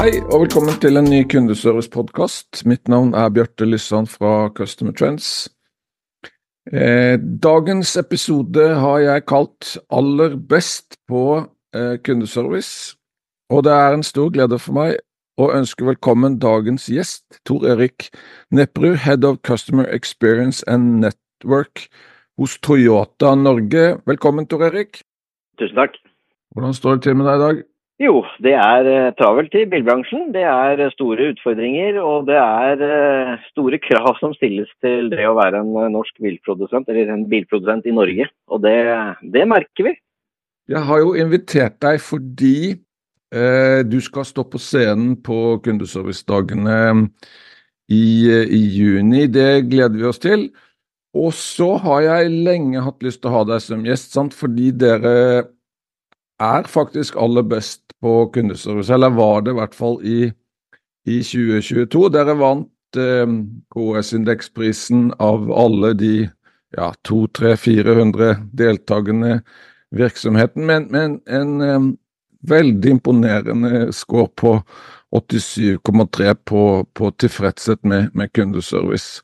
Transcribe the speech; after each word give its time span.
Hei 0.00 0.14
og 0.32 0.46
velkommen 0.46 0.78
til 0.80 0.96
en 0.96 1.10
ny 1.12 1.18
kundeservice-podkast. 1.28 2.62
Mitt 2.64 2.88
navn 2.88 3.10
er 3.12 3.26
Bjarte 3.36 3.66
Lyssand 3.68 4.06
fra 4.08 4.48
Customer 4.56 4.94
Trends. 4.96 5.50
Eh, 6.72 7.20
dagens 7.20 7.90
episode 8.00 8.64
har 8.80 8.98
jeg 8.98 9.26
kalt 9.28 9.76
'Aller 9.92 10.38
best 10.48 10.96
på 11.04 11.44
eh, 11.76 11.98
kundeservice'. 12.00 12.96
Og 13.50 13.64
det 13.64 13.72
er 13.72 13.92
en 13.92 14.02
stor 14.02 14.30
glede 14.32 14.58
for 14.58 14.72
meg 14.72 14.96
å 15.36 15.52
ønske 15.52 15.84
velkommen 15.84 16.40
dagens 16.40 16.88
gjest, 16.88 17.24
Tor 17.44 17.68
Erik 17.68 18.08
Nepperud, 18.50 18.96
Head 19.04 19.24
of 19.24 19.36
Customer 19.44 19.84
Experience 19.84 20.64
and 20.66 21.04
Network 21.04 21.88
hos 22.38 22.56
Toyota 22.58 23.34
Norge. 23.34 24.00
Velkommen, 24.06 24.46
Tor 24.46 24.64
Erik. 24.64 25.02
Tusen 25.58 25.76
takk. 25.76 26.00
Hvordan 26.56 26.74
står 26.74 26.94
det 26.94 27.02
til 27.02 27.16
med 27.16 27.26
deg 27.26 27.36
i 27.36 27.44
dag? 27.44 27.69
Jo, 28.00 28.22
det 28.40 28.54
er 28.56 28.86
uh, 28.88 29.12
travelt 29.18 29.52
i 29.60 29.66
bilbransjen. 29.68 30.30
Det 30.32 30.44
er 30.48 30.80
uh, 30.80 30.92
store 30.94 31.30
utfordringer, 31.34 31.98
og 32.00 32.30
det 32.30 32.38
er 32.40 32.80
uh, 32.80 33.34
store 33.50 33.76
krav 33.84 34.14
som 34.22 34.32
stilles 34.38 34.70
til 34.80 35.10
det 35.12 35.26
å 35.28 35.36
være 35.36 35.60
en 35.60 35.92
norsk 35.92 36.16
bilprodusent, 36.24 36.88
eller 36.88 37.12
en 37.12 37.26
bilprodusent 37.28 37.84
i 37.84 37.94
Norge. 37.96 38.30
Og 38.48 38.62
det, 38.64 38.78
det 39.34 39.44
merker 39.48 39.90
vi. 39.90 39.94
Jeg 40.70 40.86
har 40.88 41.02
jo 41.02 41.12
invitert 41.18 41.76
deg 41.82 42.00
fordi 42.04 42.78
du 43.30 44.00
skal 44.02 44.24
stå 44.26 44.42
på 44.50 44.58
scenen 44.58 45.12
på 45.22 45.60
kundeservicedagene 45.62 46.78
i, 47.94 48.02
i 48.26 48.62
juni. 48.74 49.28
Det 49.30 49.68
gleder 49.70 50.00
vi 50.00 50.08
oss 50.08 50.18
til. 50.18 50.48
Og 51.14 51.30
så 51.38 51.76
har 51.84 52.00
jeg 52.08 52.32
lenge 52.48 52.82
hatt 52.82 53.06
lyst 53.06 53.22
til 53.22 53.30
å 53.30 53.36
ha 53.36 53.44
deg 53.52 53.62
som 53.62 53.86
gjest, 53.86 54.16
sant? 54.16 54.34
fordi 54.34 54.72
dere 54.82 55.14
er 56.40 56.68
faktisk 56.68 57.16
aller 57.20 57.44
best 57.46 57.82
på 58.00 58.26
kundeservice, 58.34 58.92
eller 58.94 59.12
var 59.14 59.44
det 59.44 59.54
i 59.54 59.58
hvert 59.60 59.76
fall 59.76 59.98
i, 60.06 60.18
i 61.06 61.20
2022. 61.22 62.06
Dere 62.14 62.36
vant 62.40 63.00
eh, 63.00 63.34
KS-indeksprisen 63.74 65.10
av 65.20 65.50
alle 65.52 65.92
de 66.00 66.14
ja, 66.76 66.92
200-400 67.08 68.36
deltakende 68.56 69.40
virksomheten, 69.90 70.66
men, 70.66 70.88
men 70.90 71.18
en 71.28 71.60
eh, 71.60 71.90
veldig 72.48 72.90
imponerende 72.96 73.90
score 73.92 74.28
på 74.36 74.54
87,3 75.16 76.34
på, 76.44 76.86
på 76.94 77.10
tilfredshet 77.10 77.82
med, 77.84 78.14
med, 78.14 78.32
kundeservice. 78.32 79.20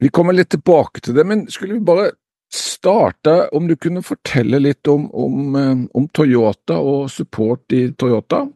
Vi 0.00 0.08
kommer 0.08 0.34
litt 0.34 0.50
tilbake 0.50 1.00
til 1.04 1.14
det, 1.14 1.24
men 1.28 1.46
skulle 1.52 1.78
vi 1.78 1.84
bare 1.84 2.10
starte, 2.50 3.48
om 3.52 3.68
du 3.68 3.76
kunne 3.76 4.02
fortelle 4.02 4.60
litt 4.62 4.88
om, 4.88 5.06
om, 5.12 5.54
eh, 5.56 5.76
om 5.94 6.08
Toyota 6.12 6.80
og 6.80 7.10
support 7.10 7.72
i 7.76 7.90
Toyota? 7.94 8.46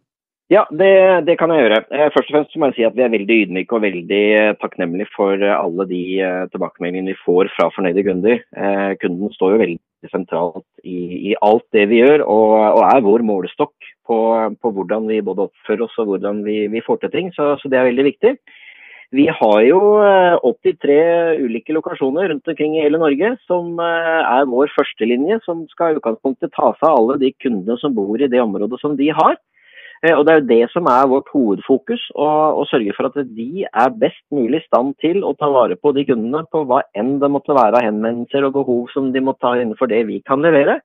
Ja, 0.53 0.67
det, 0.71 1.25
det, 1.27 1.39
kan 1.41 1.51
jeg 1.51 1.65
gjøre. 1.65 1.81
Eh, 1.89 2.11
først 2.13 2.29
og 2.29 2.35
fremst 2.37 2.57
må 2.61 2.69
jeg 2.69 2.77
si 2.77 2.85
at 2.87 2.97
Vi 2.99 3.05
er 3.07 3.15
veldig 3.15 3.39
ydmyke 3.47 3.79
og 3.79 3.85
veldig 3.87 4.25
eh, 4.37 4.53
takknemlige 4.61 5.09
for 5.15 5.41
alle 5.41 5.87
de 5.89 6.03
tilbakemeldingene 6.53 7.15
vi 7.15 7.23
får 7.25 7.51
fra 7.57 7.71
fornøyde 7.75 8.05
kunder. 8.07 8.43
Kunden 9.01 9.33
står 9.35 9.55
jo 9.55 9.63
veldig 9.63 10.11
sentralt 10.13 10.67
i, 10.85 11.31
i 11.31 11.37
alt 11.41 11.65
det 11.73 11.87
vi 11.89 12.03
gjør, 12.03 12.27
og, 12.29 12.53
og 12.77 12.83
er 12.91 13.07
vår 13.07 13.25
målestokk 13.25 13.89
på, 14.05 14.19
på, 14.61 14.75
hvordan 14.77 15.09
vi 15.09 15.23
både 15.25 15.49
oppfører 15.49 15.87
oss 15.87 15.97
og 16.03 16.13
hvordan 16.13 16.45
vi, 16.45 16.67
vi 16.73 16.85
får 16.85 17.01
til 17.03 17.15
ting. 17.15 17.33
Så, 17.37 17.55
så 17.63 17.71
det 17.73 17.81
er 17.81 17.89
veldig 17.89 18.07
viktig. 18.11 18.35
Vi 19.13 19.27
har 19.29 19.61
jo 19.67 19.81
83 20.43 20.95
eh, 20.97 21.41
ulike 21.45 21.75
lokasjoner 21.77 22.29
rundt 22.31 22.49
omkring 22.49 22.77
i 22.79 22.85
hele 22.85 23.01
Norge, 23.01 23.35
som 23.49 23.79
eh, 23.83 24.21
er 24.23 24.49
vår 24.49 24.73
førstelinje, 24.75 25.41
som 25.45 25.67
skal 25.73 25.93
i 25.93 25.99
utgangspunktet 25.99 26.55
ta 26.55 26.73
seg 26.79 26.89
av 26.89 27.01
alle 27.01 27.19
de 27.21 27.35
kundene 27.43 27.77
som 27.83 27.95
bor 27.95 28.21
i 28.21 28.31
det 28.31 28.41
området 28.41 28.81
som 28.81 28.97
de 28.97 29.11
har. 29.15 29.37
Eh, 30.03 30.15
og 30.17 30.25
Det 30.25 30.33
er 30.33 30.41
jo 30.41 30.49
det 30.49 30.71
som 30.73 30.89
er 30.91 31.11
vårt 31.13 31.29
hovedfokus, 31.35 32.09
å 32.17 32.65
sørge 32.71 32.97
for 32.97 33.11
at 33.11 33.21
de 33.37 33.67
er 33.69 34.01
best 34.01 34.25
mulig 34.33 34.63
i 34.63 34.67
stand 34.67 34.97
til 35.05 35.23
å 35.23 35.35
ta 35.37 35.51
vare 35.53 35.77
på 35.77 35.93
de 35.97 36.07
kundene 36.09 36.47
på 36.51 36.65
hva 36.65 36.83
enn 36.97 37.19
det 37.21 37.31
måtte 37.31 37.57
være 37.57 37.81
av 37.81 37.87
henvendelser 37.87 38.49
og 38.49 38.57
behov 38.57 38.89
som 38.97 39.13
de 39.13 39.21
må 39.21 39.37
ta 39.37 39.55
innenfor 39.59 39.93
det 39.93 40.07
vi 40.09 40.23
kan 40.25 40.43
levere. 40.45 40.81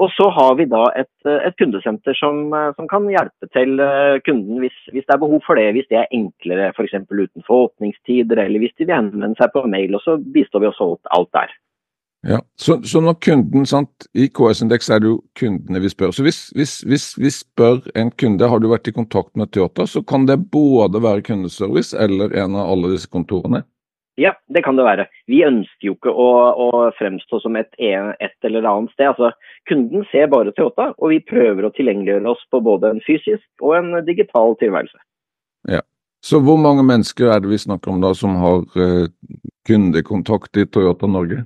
Og 0.00 0.08
så 0.16 0.28
har 0.32 0.54
vi 0.58 0.64
da 0.66 0.86
et, 0.98 1.10
et 1.28 1.56
kundesenter 1.60 2.16
som, 2.16 2.48
som, 2.78 2.88
kan 2.90 3.04
hjelpe 3.12 3.48
til 3.52 3.82
eh, 3.82 4.20
kunden 4.26 4.62
hvis, 4.62 4.78
hvis, 4.88 5.04
det 5.04 5.14
er 5.14 5.20
behov 5.20 5.42
for 5.46 5.60
det. 5.60 5.68
Hvis 5.76 5.88
det 5.92 6.00
er 6.00 6.14
enklere 6.16 6.70
f.eks. 6.72 6.96
utenfor 7.10 7.68
åpningstider, 7.68 8.40
eller 8.40 8.62
hvis 8.62 8.74
de 8.78 8.88
vil 8.88 8.96
henvende 8.96 9.36
seg 9.38 9.52
på 9.52 9.66
mail. 9.68 9.94
Og 9.98 10.02
så 10.04 10.16
bistår 10.34 10.64
vi 10.64 10.70
også 10.72 10.88
alt 11.18 11.30
der. 11.36 11.52
Ja, 12.22 12.38
Så, 12.56 12.82
så 12.82 13.00
når 13.02 13.16
kunden, 13.18 13.66
sant, 13.66 14.06
I 14.14 14.28
KS-indeks 14.30 14.90
er 14.94 15.00
det 15.02 15.08
jo 15.10 15.16
kundene 15.38 15.80
vi 15.82 15.90
spør. 15.90 16.12
Så 16.14 16.22
hvis, 16.22 16.52
hvis, 16.54 16.76
hvis 16.86 17.06
vi 17.18 17.30
spør 17.34 17.80
en 17.98 18.12
kunde 18.14 18.48
har 18.48 18.62
du 18.62 18.68
vært 18.70 18.86
i 18.86 18.94
kontakt 18.94 19.34
med 19.36 19.50
Toyota, 19.50 19.88
så 19.90 20.04
kan 20.06 20.28
det 20.30 20.38
både 20.52 21.02
være 21.02 21.24
kundeservice 21.26 21.98
eller 21.98 22.30
en 22.38 22.54
av 22.54 22.70
alle 22.70 22.92
disse 22.94 23.10
kontorene? 23.10 23.64
Ja, 24.20 24.34
det 24.52 24.60
kan 24.64 24.76
det 24.76 24.84
være. 24.84 25.06
Vi 25.30 25.40
ønsker 25.46 25.88
jo 25.88 25.94
ikke 25.94 26.12
å, 26.12 26.28
å 26.52 26.66
fremstå 26.98 27.40
som 27.40 27.56
et, 27.56 27.70
et, 27.80 28.34
eller 28.44 28.66
annet 28.68 28.92
sted. 28.92 29.08
Altså, 29.08 29.30
kunden 29.70 30.04
ser 30.10 30.28
bare 30.32 30.52
Toyota, 30.52 30.90
og 30.98 31.14
vi 31.14 31.22
prøver 31.24 31.64
å 31.64 31.72
tilgjengeliggjøre 31.72 32.34
oss 32.34 32.42
på 32.52 32.60
både 32.64 32.92
en 32.92 33.00
fysisk 33.06 33.64
og 33.64 33.78
en 33.78 33.96
digital 34.04 34.56
tilværelse. 34.60 35.00
Ja. 35.72 35.80
Så 36.22 36.38
hvor 36.44 36.60
mange 36.60 36.84
mennesker 36.86 37.32
er 37.32 37.40
det 37.42 37.50
vi 37.50 37.58
snakker 37.58 37.90
om 37.90 38.04
da 38.04 38.12
som 38.14 38.36
har 38.38 38.60
uh, 38.76 39.08
kundekontakt 39.66 40.60
i 40.60 40.68
Toyota 40.68 41.08
Norge? 41.10 41.42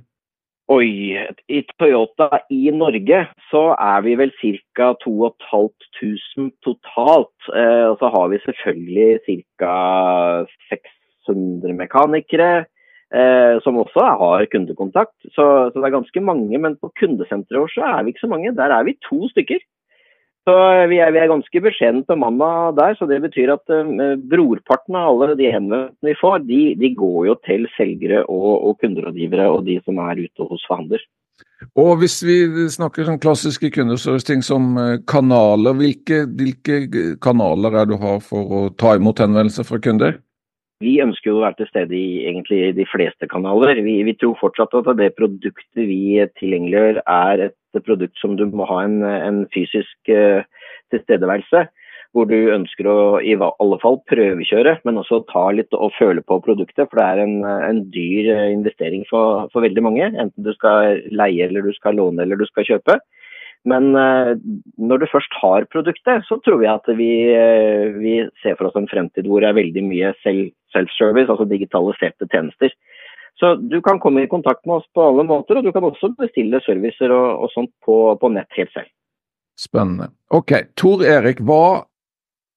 Oi, 0.66 1.14
i 1.46 1.60
Toyota 1.78 2.40
i 2.50 2.72
Norge 2.74 3.20
så 3.52 3.68
er 3.78 4.02
vi 4.02 4.16
vel 4.18 4.32
ca. 4.74 4.90
2500 5.04 6.50
totalt. 6.66 7.50
Eh, 7.54 7.84
og 7.86 8.00
så 8.00 8.10
har 8.10 8.32
vi 8.32 8.40
selvfølgelig 8.42 9.38
ca. 9.62 9.76
600 10.72 11.05
mekanikere. 11.34 12.66
Eh, 13.14 13.60
som 13.62 13.76
også 13.78 14.02
har 14.02 14.48
kundekontakt. 14.50 15.14
Så, 15.30 15.44
så, 15.70 15.78
det 15.78 15.86
er 15.86 15.94
ganske 15.94 16.20
mange. 16.20 16.58
Men 16.58 16.74
på 16.76 16.90
kundesenteret 16.98 17.62
vårt 17.62 17.74
så 17.76 17.86
er 17.86 18.02
vi 18.02 18.14
ikke 18.14 18.26
så 18.26 18.32
mange. 18.32 18.54
Der 18.56 18.74
er 18.74 18.86
vi 18.86 18.98
to 19.06 19.28
stykker. 19.30 19.62
Så 20.46 20.54
vi 20.90 20.98
er, 21.02 21.10
vi 21.10 21.18
er 21.18 21.30
ganske 21.30 21.62
beskjedent 21.62 22.06
bemanna 22.10 22.70
der. 22.74 22.94
Så 22.98 23.06
det 23.10 23.20
betyr 23.22 23.54
at 23.54 23.70
eh, 23.70 24.18
brorparten 24.18 24.98
av 24.98 25.22
alle 25.22 25.38
de 25.38 25.50
henvendelsene 25.50 26.10
vi 26.10 26.18
får, 26.18 26.42
de, 26.50 26.62
de, 26.82 26.90
går 26.98 27.20
jo 27.30 27.38
til 27.46 27.70
selgere 27.76 28.24
og, 28.26 28.50
og 28.70 28.82
kunderådgivere 28.82 29.48
og 29.54 29.62
de 29.70 29.78
som 29.86 30.02
er 30.02 30.26
ute 30.26 30.50
hos 30.50 30.66
forhandler. 30.66 31.06
Og 31.76 31.98
hvis 32.00 32.18
vi 32.24 32.36
snakker 32.72 33.06
sånn 33.06 33.20
klassiske 33.20 33.70
kundeservice-ting 33.74 34.42
som 34.44 34.74
eh, 34.82 34.98
kanaler, 35.08 35.78
hvilke, 35.78 36.24
hvilke 36.26 37.16
kanaler 37.22 37.74
er 37.74 37.86
det 37.86 37.94
du 37.94 38.02
har 38.02 38.22
for 38.24 38.58
å 38.58 38.68
ta 38.74 38.96
imot 38.98 39.22
henvendelser 39.22 39.66
fra 39.68 39.78
kunder? 39.82 40.18
Vi 40.84 40.98
ønsker 41.00 41.30
jo 41.30 41.38
å 41.38 41.44
være 41.46 41.56
til 41.62 41.68
stede 41.70 41.96
i 41.96 42.26
egentlig 42.28 42.74
de 42.76 42.84
fleste 42.90 43.28
kanaler. 43.32 43.78
Vi, 43.80 43.94
vi, 44.04 44.12
tror 44.20 44.36
fortsatt 44.36 44.74
at 44.76 44.90
det 44.98 45.14
produktet 45.16 45.86
vi 45.88 46.18
tilgjengeliggjør 46.36 47.00
er 47.00 47.46
et 47.46 47.80
produkt 47.86 48.20
som 48.20 48.34
du 48.36 48.44
må 48.52 48.66
ha 48.68 48.82
en, 48.84 49.00
en 49.00 49.38
fysisk 49.54 50.12
uh, 50.12 50.44
tilstedeværelse. 50.92 51.64
Hvor 52.12 52.28
du 52.28 52.36
ønsker 52.52 52.88
å 52.88 52.98
i 53.24 53.34
alle 53.40 53.78
fall 53.80 53.98
prøvekjøre, 54.08 54.78
men 54.88 55.00
også 55.00 55.22
ta 55.32 55.48
litt 55.52 55.72
og 55.76 55.96
føle 55.96 56.20
på 56.24 56.38
produktet. 56.44 56.86
For 56.90 57.00
det 57.00 57.08
er 57.08 57.24
en, 57.24 57.34
en 57.44 57.82
dyr 57.92 58.30
eh, 58.32 58.52
investering 58.54 59.02
for, 59.10 59.50
for 59.52 59.64
veldig 59.64 59.84
mange. 59.84 60.06
Enten 60.12 60.46
du 60.46 60.52
skal 60.56 61.02
leie 61.12 61.48
eller 61.48 61.66
du 61.66 61.74
skal 61.76 61.98
låne 62.00 62.24
eller 62.24 62.40
du 62.40 62.46
skal 62.48 62.68
kjøpe. 62.68 62.96
Men 63.66 63.90
uh, 63.98 64.36
når 64.78 65.02
du 65.02 65.06
først 65.10 65.32
har 65.40 65.66
produktet, 65.72 66.22
så 66.28 66.38
tror 66.44 66.60
vi 66.62 66.68
at 66.70 66.86
vi, 66.98 67.10
uh, 67.34 67.96
vi 67.98 68.18
ser 68.42 68.54
for 68.58 68.70
oss 68.70 68.78
en 68.78 68.88
fremtid 68.90 69.26
hvor 69.26 69.42
det 69.42 69.50
er 69.50 69.58
veldig 69.58 69.82
mye 69.88 70.12
self-service, 70.22 71.26
altså 71.26 71.48
digitaliserte 71.50 72.28
tjenester. 72.30 72.74
Så 73.40 73.54
du 73.54 73.80
kan 73.84 74.00
komme 74.00 74.22
i 74.22 74.30
kontakt 74.30 74.64
med 74.66 74.78
oss 74.78 74.86
på 74.94 75.02
alle 75.10 75.26
måter, 75.28 75.58
og 75.58 75.66
du 75.66 75.72
kan 75.72 75.84
også 75.84 76.14
bestille 76.16 76.60
servicer 76.64 77.12
og, 77.12 77.44
og 77.44 77.52
sånt 77.52 77.72
på, 77.84 77.98
på, 78.20 78.30
nett 78.32 78.48
helt 78.56 78.72
selv. 78.72 78.88
Spennende. 79.60 80.08
Ok, 80.32 80.54
Tor 80.76 81.04
Erik, 81.04 81.42
hva 81.44 81.84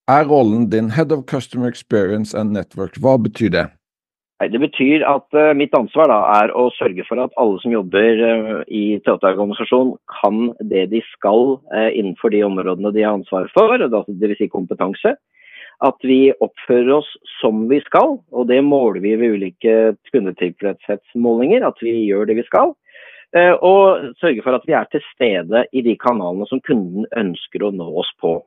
er 0.09 0.29
rollen 0.29 0.69
din, 0.71 0.93
Head 0.95 1.11
of 1.15 1.25
Customer 1.27 1.67
Experience 1.67 2.37
and 2.37 2.55
Network, 2.55 2.95
hva 3.03 3.17
betyr 3.19 3.51
det? 3.55 3.65
Det 4.39 4.59
betyr 4.61 5.03
at 5.03 5.35
uh, 5.35 5.51
mitt 5.51 5.73
ansvar 5.75 6.07
da, 6.07 6.19
er 6.39 6.53
å 6.55 6.69
sørge 6.77 7.03
for 7.09 7.19
at 7.19 7.33
alle 7.41 7.59
som 7.59 7.73
jobber 7.73 8.21
uh, 8.23 8.61
i 8.71 8.95
Toyota-organisasjonen 9.03 9.97
kan 10.13 10.53
det 10.69 10.85
de 10.93 11.01
skal 11.11 11.57
uh, 11.73 11.89
innenfor 11.91 12.31
de 12.31 12.45
områdene 12.47 12.93
de 12.95 13.03
har 13.03 13.17
ansvar 13.17 13.49
for, 13.51 13.75
dvs. 13.75 14.37
Si 14.39 14.47
kompetanse. 14.47 15.17
At 15.83 16.07
vi 16.07 16.31
oppfører 16.39 16.93
oss 17.01 17.09
som 17.41 17.65
vi 17.67 17.81
skal, 17.83 18.15
og 18.31 18.47
det 18.47 18.61
måler 18.63 19.03
vi 19.03 19.17
ved 19.19 19.35
ulike 19.35 19.75
kundetilfredshetsmålinger. 20.13 21.65
At 21.67 21.83
vi 21.83 21.97
gjør 22.07 22.27
det 22.27 22.39
vi 22.39 22.47
skal. 22.47 22.73
Og 23.63 24.09
sørge 24.19 24.43
for 24.43 24.57
at 24.57 24.67
vi 24.67 24.75
er 24.75 24.89
til 24.91 25.03
stede 25.13 25.61
i 25.71 25.83
de 25.85 25.93
kanalene 26.01 26.47
som 26.51 26.59
kunden 26.67 27.07
ønsker 27.15 27.63
å 27.63 27.71
nå 27.71 27.87
oss 28.01 28.11
på. 28.19 28.41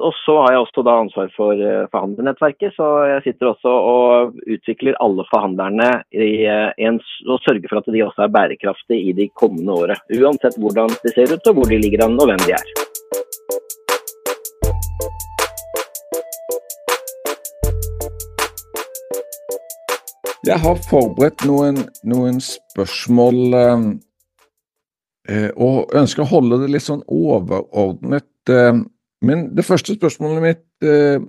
Og 0.00 0.14
så 0.24 0.34
har 0.40 0.54
jeg 0.54 0.60
også 0.64 0.82
da 0.86 0.92
ansvar 1.02 1.28
for 1.36 1.60
eh, 1.60 1.88
forhandlernettverket, 1.92 2.72
så 2.72 2.86
jeg 3.10 3.24
sitter 3.26 3.50
også 3.50 3.72
og 3.92 4.38
utvikler 4.48 4.96
alle 5.04 5.26
forhandlerne 5.28 5.88
eh, 6.08 6.70
en, 6.86 7.00
og 7.28 7.42
sørger 7.44 7.68
for 7.68 7.82
at 7.82 7.90
de 7.92 8.04
også 8.06 8.24
er 8.24 8.32
bærekraftige 8.32 9.10
i 9.10 9.12
de 9.18 9.26
kommende 9.36 9.74
året. 9.76 10.00
Uansett 10.16 10.56
hvordan 10.60 10.94
det 11.02 11.12
ser 11.12 11.34
ut 11.34 11.50
og 11.52 11.58
hvor 11.58 11.68
de 11.68 11.80
ligger 11.82 12.06
an 12.06 12.16
og 12.16 12.30
hvem 12.30 12.40
de 12.46 12.54
er. 12.56 12.72
Jeg 20.48 20.56
har 20.64 20.80
forberedt 20.88 21.44
noen, 21.44 21.82
noen 22.08 22.40
spørsmål 22.40 23.58
eh, 23.60 25.50
og 25.60 25.92
ønsker 26.00 26.24
å 26.24 26.30
holde 26.32 26.62
det 26.64 26.72
litt 26.72 26.88
sånn 26.88 27.04
overordnet. 27.04 28.24
Men 29.24 29.50
det 29.56 29.66
første 29.68 29.96
spørsmålet 29.96 30.44
mitt, 30.44 30.66
eh, 30.84 31.20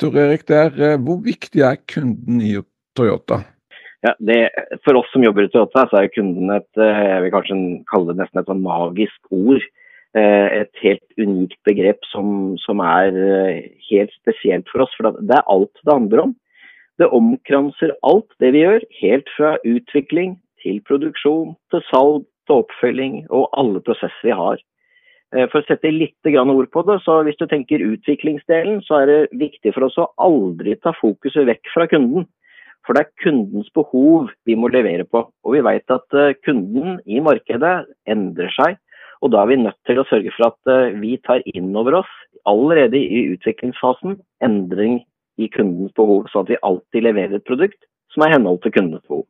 Tor 0.00 0.16
Erik, 0.16 0.46
det 0.48 0.56
er 0.56 0.76
eh, 0.86 1.00
hvor 1.02 1.18
viktig 1.24 1.64
er 1.66 1.80
kunden 1.90 2.38
i 2.40 2.54
Toyota? 2.96 3.42
Ja, 4.06 4.14
det, 4.22 4.38
for 4.84 4.96
oss 4.96 5.10
som 5.12 5.24
jobber 5.26 5.44
i 5.44 5.50
Toyota, 5.52 5.84
så 5.90 6.00
er 6.00 6.12
kunden 6.14 6.52
et 6.54 6.80
eh, 6.80 7.00
jeg 7.10 7.24
vil 7.24 7.34
kanskje 7.34 7.58
kalle 7.90 8.12
det 8.12 8.22
nesten 8.22 8.40
et 8.40 8.50
sånn 8.50 8.64
magisk 8.64 9.34
ord. 9.34 9.66
Et 10.10 10.80
helt 10.82 11.20
unikt 11.22 11.60
begrep 11.62 12.00
som, 12.10 12.56
som, 12.58 12.80
er 12.82 13.14
helt 13.86 14.10
spesielt 14.18 14.66
for 14.66 14.82
oss. 14.82 14.96
For 14.98 15.14
det 15.14 15.36
er 15.36 15.46
alt 15.46 15.70
det 15.84 15.92
handler 15.92 16.22
om. 16.24 16.32
Det 16.98 17.06
omkranser 17.14 17.92
alt 18.02 18.26
det 18.42 18.50
vi 18.56 18.64
gjør, 18.64 18.82
helt 18.98 19.30
fra 19.36 19.52
utvikling 19.62 20.32
til 20.64 20.80
produksjon, 20.88 21.54
til 21.70 21.84
salg, 21.92 22.26
til 22.50 22.64
oppfølging 22.64 23.20
og 23.30 23.46
alle 23.62 23.84
prosesser 23.86 24.26
vi 24.26 24.34
har. 24.34 24.58
Eh, 25.30 25.46
for 25.50 25.62
å 25.62 25.66
sette 25.68 25.92
litt 25.94 26.26
ord 26.26 26.70
på 26.74 26.82
det, 26.88 26.98
så 27.04 27.20
hvis 27.22 27.38
du 27.38 27.46
tenker 27.46 27.84
utviklingsdelen, 27.84 28.80
så 28.82 29.02
er 29.02 29.06
det 29.06 29.38
viktig 29.38 29.74
for 29.76 29.86
oss 29.86 29.98
å 29.98 30.10
aldri 30.18 30.74
ta 30.82 30.92
fokuset 30.98 31.46
vekk 31.46 31.70
fra 31.74 31.86
kunden. 31.90 32.26
For 32.86 32.96
det 32.96 33.04
er 33.04 33.22
kundens 33.22 33.68
behov 33.76 34.30
vi 34.48 34.56
må 34.56 34.70
levere 34.72 35.04
på. 35.04 35.22
Og 35.44 35.54
vi 35.54 35.62
vet 35.62 35.92
at 35.92 36.16
eh, 36.16 36.34
kunden 36.42 36.98
i 37.06 37.20
markedet 37.22 37.84
endrer 38.10 38.50
seg. 38.56 38.80
Og 39.20 39.34
da 39.34 39.42
er 39.42 39.50
vi 39.50 39.60
nødt 39.60 39.78
til 39.86 40.00
å 40.00 40.06
sørge 40.08 40.32
for 40.34 40.48
at 40.48 40.72
eh, 40.72 40.96
vi 40.98 41.14
tar 41.22 41.44
inn 41.52 41.70
over 41.76 42.00
oss, 42.00 42.10
allerede 42.48 42.98
i 42.98 43.28
utviklingsfasen, 43.36 44.16
endring 44.42 45.02
i 45.38 45.46
kundens 45.52 45.92
behov. 45.94 46.26
Sånn 46.32 46.48
at 46.48 46.54
vi 46.56 46.64
alltid 46.66 47.06
leverer 47.06 47.38
et 47.38 47.46
produkt 47.46 47.78
som 48.10 48.24
er 48.24 48.32
i 48.32 48.38
henhold 48.38 48.64
til 48.64 48.74
kundens 48.74 49.04
behov. 49.06 49.28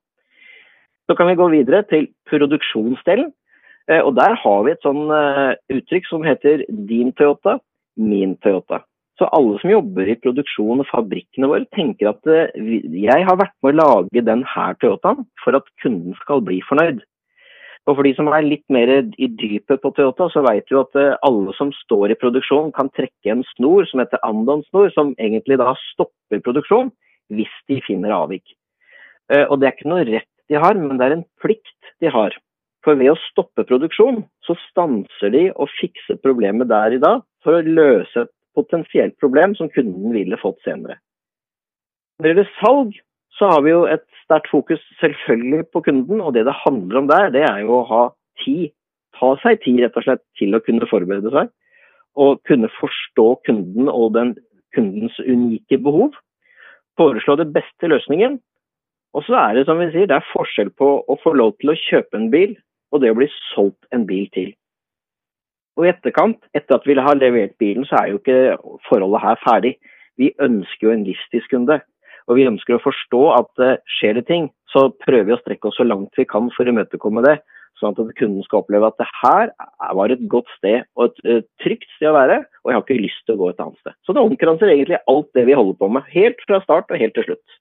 Så 1.11 1.19
kan 1.19 1.26
vi 1.26 1.37
gå 1.37 1.50
videre 1.50 1.82
til 1.91 2.06
produksjonsdelen. 2.31 3.32
Eh, 3.90 4.02
og 4.06 4.14
Der 4.16 4.37
har 4.38 4.62
vi 4.64 4.75
et 4.75 4.87
sånn 4.87 5.10
eh, 5.10 5.58
uttrykk 5.75 6.06
som 6.06 6.25
heter 6.26 6.64
'din 6.69 7.12
Toyota, 7.19 7.58
min 7.96 8.37
Toyota'. 8.37 8.84
Så 9.19 9.28
alle 9.37 9.58
som 9.60 9.70
jobber 9.70 10.08
i 10.08 10.16
produksjon 10.16 10.81
og 10.81 10.88
fabrikkene 10.88 11.50
våre, 11.50 11.66
tenker 11.76 12.14
at 12.14 12.26
eh, 12.26 12.54
jeg 12.54 13.26
har 13.26 13.37
vært 13.37 13.56
med 13.62 13.75
å 13.75 13.81
lage 13.82 14.25
den 14.25 14.44
her 14.54 14.76
Toyotaen 14.81 15.26
for 15.44 15.58
at 15.58 15.66
kunden 15.82 16.14
skal 16.22 16.40
bli 16.40 16.60
fornøyd. 16.69 17.02
Og 17.88 17.96
For 17.96 18.04
de 18.04 18.12
som 18.14 18.28
er 18.28 18.44
litt 18.44 18.64
mer 18.69 18.88
i 19.19 19.26
dypet 19.26 19.81
på 19.82 19.90
Toyota, 19.96 20.28
så 20.31 20.44
vet 20.44 20.69
du 20.69 20.78
at 20.78 20.94
alle 21.26 21.52
som 21.56 21.72
står 21.72 22.12
i 22.12 22.19
produksjon 22.22 22.70
kan 22.76 22.90
trekke 22.93 23.32
en 23.32 23.43
snor 23.56 23.88
som 23.88 24.00
heter 24.00 24.20
Andon-snor, 24.22 24.93
som 24.93 25.14
egentlig 25.19 25.58
da 25.58 25.72
stopper 25.88 26.44
produksjon 26.44 26.93
hvis 27.32 27.50
de 27.66 27.81
finner 27.81 28.12
avvik. 28.12 28.44
Og 29.48 29.58
Det 29.58 29.66
er 29.66 29.75
ikke 29.75 29.88
noe 29.88 30.04
rett 30.04 30.28
de 30.52 30.60
har, 30.60 30.75
men 30.75 30.98
det 30.98 31.06
er 31.08 31.16
en 31.16 31.26
plikt 31.40 31.90
de 32.04 32.12
har. 32.12 32.36
For 32.85 32.97
ved 32.97 33.12
å 33.12 33.19
stoppe 33.27 33.67
produksjon, 33.69 34.23
så 34.47 34.56
stanser 34.71 35.32
de 35.35 35.44
og 35.53 35.69
fikser 35.77 36.17
problemet 36.25 36.71
der 36.71 36.97
i 36.97 37.03
dag 37.03 37.21
for 37.44 37.59
å 37.59 37.65
løse 37.65 38.25
et 38.25 38.32
potensielt 38.56 39.17
problem 39.21 39.55
som 39.59 39.69
kunden 39.73 40.15
ville 40.15 40.38
fått 40.41 40.61
senere. 40.65 40.97
Når 42.19 42.25
det 42.25 42.32
gjelder 42.32 42.53
salg, 42.59 42.97
så 43.37 43.49
har 43.53 43.62
vi 43.65 43.73
jo 43.73 43.85
et 43.88 44.05
sterkt 44.25 44.50
fokus 44.53 44.81
selvfølgelig 45.00 45.67
på 45.73 45.85
kunden. 45.87 46.21
Og 46.21 46.35
det 46.37 46.47
det 46.49 46.56
handler 46.65 47.03
om 47.03 47.09
der, 47.09 47.31
det 47.32 47.44
er 47.49 47.62
jo 47.65 47.79
å 47.79 47.87
ha 47.88 48.03
tid. 48.44 48.73
Ta 49.17 49.35
seg 49.43 49.61
tid 49.65 49.81
rett 49.85 49.97
og 49.97 50.06
slett 50.06 50.25
til 50.41 50.56
å 50.56 50.62
kunne 50.65 50.88
forberede 50.88 51.32
seg. 51.32 51.53
Og 52.21 52.41
kunne 52.49 52.69
forstå 52.77 53.29
kunden 53.49 53.88
og 53.93 54.12
den 54.17 54.35
kundens 54.77 55.17
unike 55.21 55.81
behov. 55.81 56.17
Foreslå 57.00 57.37
det 57.41 57.50
beste 57.55 57.88
løsningen. 57.88 58.41
Og 59.17 59.25
så 59.27 59.37
er 59.41 59.56
det 59.56 59.67
som 59.67 59.81
vi 59.81 59.88
sier, 59.93 60.09
det 60.09 60.21
er 60.21 60.32
forskjell 60.32 60.73
på 60.79 60.91
å 61.00 61.17
få 61.25 61.32
lov 61.37 61.56
til 61.61 61.73
å 61.73 61.81
kjøpe 61.81 62.17
en 62.17 62.29
bil 62.32 62.53
og 62.90 63.02
det 63.02 63.12
å 63.12 63.19
bli 63.19 63.28
solgt 63.52 63.87
en 63.94 64.06
bil 64.08 64.26
til. 64.34 64.50
Og 65.78 65.87
i 65.87 65.92
etterkant, 65.92 66.40
etter 66.56 66.76
at 66.76 66.88
vi 66.88 66.96
har 66.98 67.16
levert 67.16 67.56
bilen, 67.62 67.87
så 67.88 68.02
er 68.02 68.10
jo 68.10 68.19
ikke 68.20 68.58
forholdet 68.88 69.22
her 69.25 69.38
ferdig. 69.44 69.76
Vi 70.20 70.32
ønsker 70.42 70.88
jo 70.88 70.92
en 70.94 71.06
livstidskunde. 71.06 71.78
Og 72.28 72.37
vi 72.38 72.46
ønsker 72.46 72.76
å 72.76 72.82
forstå 72.84 73.22
at 73.34 73.62
uh, 73.64 73.78
skjer 73.98 74.19
det 74.19 74.26
ting, 74.28 74.50
så 74.70 74.90
prøver 75.02 75.31
vi 75.31 75.34
å 75.34 75.40
strekke 75.40 75.70
oss 75.70 75.78
så 75.81 75.87
langt 75.87 76.14
vi 76.19 76.28
kan 76.28 76.50
for 76.54 76.69
å 76.69 76.75
imøtekomme 76.75 77.25
det. 77.26 77.40
Sånn 77.81 77.94
at 77.94 78.12
kunden 78.19 78.44
skal 78.44 78.60
oppleve 78.60 78.90
at 78.90 78.98
det 79.00 79.08
her 79.22 79.50
var 79.96 80.12
et 80.12 80.22
godt 80.31 80.50
sted 80.58 80.84
og 80.98 81.08
et 81.08 81.25
uh, 81.25 81.40
trygt 81.64 81.88
sted 81.96 82.10
å 82.10 82.14
være, 82.19 82.43
og 82.62 82.70
jeg 82.70 82.76
har 82.76 82.84
ikke 82.84 83.00
lyst 83.00 83.25
til 83.25 83.34
å 83.34 83.40
gå 83.40 83.50
et 83.50 83.64
annet 83.64 83.81
sted. 83.81 83.96
Så 84.04 84.14
det 84.14 84.22
omkranser 84.22 84.70
egentlig 84.75 85.00
alt 85.10 85.31
det 85.38 85.46
vi 85.48 85.56
holder 85.56 85.81
på 85.81 85.90
med, 85.96 86.12
helt 86.12 86.44
fra 86.46 86.60
start 86.66 86.93
og 86.93 87.02
helt 87.02 87.16
til 87.16 87.31
slutt. 87.31 87.58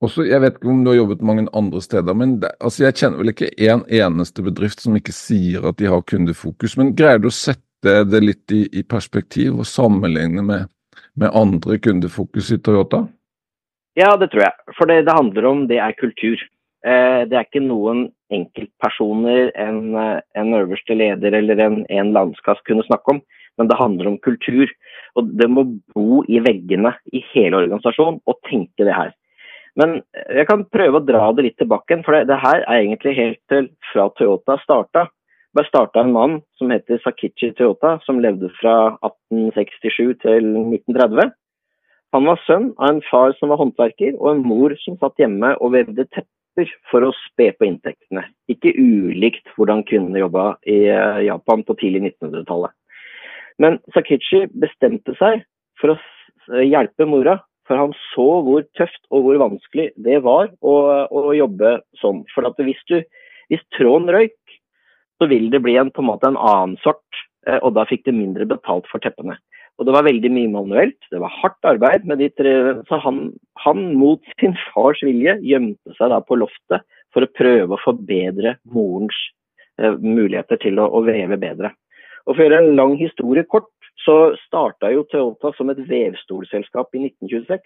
Også, 0.00 0.24
jeg 0.24 0.40
vet 0.40 0.54
ikke 0.56 0.70
om 0.72 0.80
du 0.80 0.94
har 0.94 0.96
jobbet 0.96 1.24
mange 1.28 1.42
andre 1.56 1.80
steder, 1.84 2.16
men 2.16 2.38
det, 2.40 2.54
altså 2.64 2.86
jeg 2.86 2.96
kjenner 2.96 3.20
vel 3.20 3.32
ikke 3.34 3.50
en 3.68 3.82
eneste 3.84 4.44
bedrift 4.46 4.80
som 4.80 4.94
ikke 4.96 5.12
sier 5.12 5.66
at 5.68 5.76
de 5.76 5.90
har 5.92 6.06
kundefokus. 6.08 6.78
Men 6.80 6.94
greier 6.96 7.20
du 7.20 7.28
å 7.28 7.34
sette 7.36 7.98
det 8.08 8.20
litt 8.24 8.54
i, 8.56 8.62
i 8.80 8.84
perspektiv 8.84 9.60
og 9.60 9.68
sammenligne 9.68 10.44
med, 10.46 10.72
med, 11.20 11.28
andre 11.36 11.76
kundefokus 11.84 12.48
i 12.56 12.60
Toyota? 12.64 13.04
Ja, 13.98 14.14
det 14.16 14.30
tror 14.32 14.46
jeg. 14.46 14.72
For 14.78 14.88
det 14.88 15.02
det 15.04 15.18
handler 15.18 15.50
om, 15.50 15.66
det 15.68 15.82
er 15.84 15.98
kultur. 16.00 16.40
Eh, 16.80 17.20
det 17.28 17.36
er 17.36 17.44
ikke 17.44 17.64
noen 17.66 18.06
enkeltpersoner 18.32 19.52
en, 19.60 19.82
en 20.00 20.56
øverste 20.56 20.96
leder 20.96 21.36
eller 21.36 21.60
en, 21.60 21.80
en 21.92 22.16
landskast 22.16 22.64
kunne 22.64 22.86
snakke 22.88 23.18
om, 23.18 23.24
men 23.60 23.68
det 23.68 23.76
handler 23.76 24.14
om 24.14 24.20
kultur. 24.24 24.70
Og 25.20 25.28
det 25.36 25.52
må 25.52 25.66
bo 25.92 26.22
i 26.24 26.40
veggene 26.40 26.96
i 27.12 27.20
hele 27.34 27.66
organisasjonen 27.66 28.22
og 28.24 28.40
tenke 28.48 28.88
det 28.88 28.96
her. 28.96 29.12
Men 29.78 30.00
jeg 30.34 30.46
kan 30.48 30.64
prøve 30.72 30.98
å 30.98 31.06
dra 31.06 31.30
det 31.36 31.46
litt 31.46 31.58
tilbake, 31.60 32.00
for 32.04 32.16
det, 32.16 32.26
det 32.30 32.40
her 32.42 32.64
er 32.64 32.80
egentlig 32.80 33.16
helt 33.18 33.40
til 33.52 33.68
fra 33.92 34.08
Toyota 34.18 34.58
starta. 34.64 35.06
Det 35.58 35.66
starta 35.66 36.02
en 36.04 36.12
mann 36.14 36.38
som 36.58 36.70
heter 36.70 37.00
Sakichi 37.02 37.52
Toyota, 37.58 37.96
som 38.06 38.20
levde 38.22 38.50
fra 38.60 38.96
1867 39.02 40.18
til 40.22 40.50
1930. 40.56 41.32
Han 42.14 42.26
var 42.26 42.42
sønn 42.46 42.70
av 42.78 42.94
en 42.94 43.00
far 43.06 43.34
som 43.38 43.50
var 43.52 43.60
håndverker, 43.62 44.16
og 44.18 44.32
en 44.32 44.44
mor 44.46 44.74
som 44.82 44.98
satt 44.98 45.18
hjemme 45.22 45.52
og 45.58 45.74
vevde 45.74 46.06
tepper 46.14 46.70
for 46.90 47.06
å 47.06 47.12
spe 47.24 47.50
på 47.54 47.66
inntektene. 47.66 48.24
Ikke 48.50 48.74
ulikt 48.74 49.50
hvordan 49.54 49.84
kvinnene 49.86 50.22
jobba 50.22 50.52
i 50.66 50.82
eh, 50.90 51.20
Japan 51.28 51.62
på 51.66 51.78
tidlig 51.78 52.08
1900-tallet. 52.10 52.74
Men 53.62 53.78
Sakichi 53.94 54.46
bestemte 54.58 55.14
seg 55.18 55.44
for 55.80 55.94
å 55.94 56.62
hjelpe 56.66 57.06
mora 57.06 57.38
for 57.68 57.78
han 57.78 57.92
så 58.10 58.28
hvor 58.46 58.64
tøft 58.78 59.02
og 59.10 59.26
hvor 59.26 59.40
vanskelig 59.42 59.90
det 60.00 60.20
var 60.26 60.50
å, 60.60 60.74
å 61.06 61.34
jobbe 61.36 61.78
sånn. 62.00 62.24
For 62.34 62.48
hvis, 62.64 62.80
du, 62.90 63.00
hvis 63.52 63.64
tråden 63.76 64.10
røyk, 64.12 64.36
så 65.20 65.28
vil 65.30 65.50
det 65.52 65.62
bli 65.64 65.76
en, 65.78 65.92
på 65.92 66.02
en 66.02 66.10
måte 66.10 66.30
en 66.30 66.40
annen 66.40 66.78
sort, 66.84 67.22
eh, 67.46 67.60
og 67.60 67.74
da 67.76 67.86
fikk 67.88 68.06
de 68.08 68.16
mindre 68.16 68.48
betalt 68.48 68.88
for 68.90 69.02
teppene. 69.04 69.36
Og 69.80 69.86
Det 69.88 69.94
var 69.96 70.04
veldig 70.04 70.30
mye 70.32 70.52
manuelt, 70.52 70.98
det 71.12 71.20
var 71.22 71.32
hardt 71.32 71.68
arbeid. 71.68 72.04
med 72.04 72.18
de 72.20 72.28
tre, 72.28 72.52
så 72.88 73.00
han, 73.00 73.30
han 73.64 73.94
mot 73.96 74.20
sin 74.40 74.56
fars 74.70 75.00
vilje 75.04 75.38
gjemte 75.40 75.96
seg 75.96 76.12
da 76.12 76.20
på 76.20 76.40
loftet 76.40 76.84
for 77.14 77.24
å 77.24 77.32
prøve 77.36 77.76
å 77.76 77.84
forbedre 77.84 78.56
morens 78.64 79.16
eh, 79.80 79.96
muligheter 79.96 80.60
til 80.60 80.80
å, 80.80 80.88
å 80.88 81.04
veve 81.04 81.40
bedre. 81.40 81.72
Og 82.26 82.36
For 82.36 82.44
å 82.44 82.46
gjøre 82.46 82.60
en 82.64 82.76
lang 82.76 82.96
historie 83.00 83.46
kort, 83.48 83.72
så 84.04 84.16
starta 84.46 84.90
jo 84.94 85.04
Toyota 85.10 85.52
som 85.56 85.70
et 85.72 85.80
vevstolselskap 85.88 86.94
i 86.96 87.04
1926. 87.10 87.60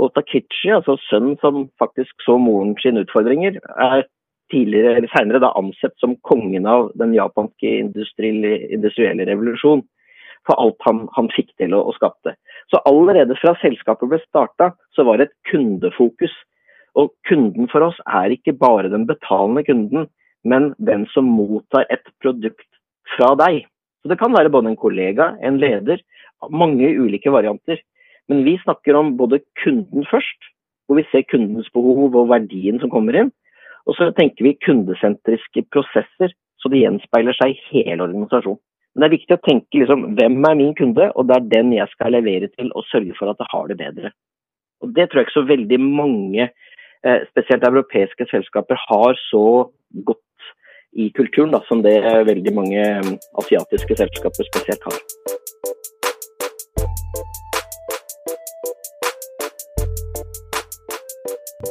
Og 0.00 0.12
Takichi, 0.16 0.72
altså 0.72 0.96
sønnen 1.08 1.36
som 1.42 1.66
faktisk 1.80 2.24
så 2.24 2.38
moren 2.40 2.74
sine 2.80 3.04
utfordringer, 3.04 3.58
er 3.60 4.06
tidligere, 4.52 4.96
eller 4.96 5.12
senere 5.12 5.40
da 5.42 5.52
ansett 5.58 5.94
som 6.00 6.16
kongen 6.28 6.66
av 6.68 6.90
den 7.00 7.14
japanske 7.16 7.74
industrielle 7.82 9.26
revolusjon. 9.28 9.84
For 10.48 10.58
alt 10.58 10.80
han, 10.86 11.04
han 11.14 11.28
fikk 11.30 11.52
til 11.60 11.74
å, 11.76 11.84
å 11.86 11.94
skapte. 11.94 12.34
Så 12.72 12.80
allerede 12.88 13.36
fra 13.38 13.54
selskapet 13.60 14.10
ble 14.10 14.18
starta, 14.24 14.72
så 14.96 15.06
var 15.06 15.20
det 15.20 15.28
et 15.28 15.36
kundefokus. 15.52 16.34
Og 16.98 17.12
kunden 17.28 17.70
for 17.72 17.86
oss 17.86 18.00
er 18.10 18.34
ikke 18.34 18.56
bare 18.58 18.90
den 18.92 19.06
betalende 19.08 19.62
kunden, 19.68 20.08
men 20.42 20.72
den 20.82 21.06
som 21.12 21.30
mottar 21.30 21.86
et 21.94 22.10
produkt 22.24 22.66
fra 23.14 23.32
deg. 23.38 23.62
Så 24.02 24.10
Det 24.10 24.18
kan 24.18 24.34
være 24.34 24.50
både 24.50 24.72
en 24.72 24.76
kollega, 24.76 25.36
en 25.42 25.58
leder, 25.62 26.00
mange 26.50 26.88
ulike 26.98 27.30
varianter. 27.30 27.78
Men 28.28 28.44
vi 28.44 28.58
snakker 28.62 28.94
om 28.98 29.16
både 29.16 29.40
kunden 29.62 30.06
først, 30.10 30.50
hvor 30.86 30.98
vi 30.98 31.06
ser 31.10 31.22
kundens 31.30 31.70
behov 31.74 32.14
og 32.14 32.28
verdien 32.30 32.80
som 32.80 32.90
kommer 32.90 33.14
inn. 33.18 33.30
Og 33.86 33.96
så 33.98 34.10
tenker 34.14 34.46
vi 34.46 34.58
kundesentriske 34.62 35.64
prosesser, 35.74 36.34
så 36.58 36.70
det 36.70 36.82
gjenspeiler 36.82 37.34
seg 37.38 37.54
i 37.54 37.62
hele 37.70 38.04
organisasjonen. 38.06 38.60
Men 38.92 39.02
det 39.02 39.06
er 39.08 39.16
viktig 39.16 39.36
å 39.38 39.44
tenke 39.46 39.80
liksom, 39.80 40.02
hvem 40.18 40.42
er 40.44 40.58
min 40.58 40.74
kunde, 40.76 41.08
og 41.16 41.28
det 41.28 41.38
er 41.38 41.48
den 41.54 41.72
jeg 41.72 41.88
skal 41.94 42.12
levere 42.12 42.50
til 42.52 42.68
og 42.76 42.84
sørge 42.90 43.16
for 43.16 43.32
at 43.32 43.40
jeg 43.40 43.50
har 43.54 43.70
det 43.70 43.78
bedre. 43.80 44.12
Og 44.82 44.92
Det 44.94 45.08
tror 45.08 45.20
jeg 45.20 45.28
ikke 45.28 45.40
så 45.40 45.48
veldig 45.48 45.78
mange, 45.80 46.50
eh, 47.04 47.20
spesielt 47.30 47.64
europeiske 47.64 48.26
selskaper, 48.30 48.76
har 48.76 49.14
så 49.30 49.70
godt 50.04 50.26
i 50.92 51.10
kulturen 51.16 51.52
da, 51.54 51.62
som 51.68 51.82
det 51.84 51.94
veldig 52.28 52.52
mange 52.54 52.82
mm, 53.04 53.14
asiatiske 53.40 53.96
selskaper 53.96 54.48
spesielt 54.50 54.88
har. 54.88 54.98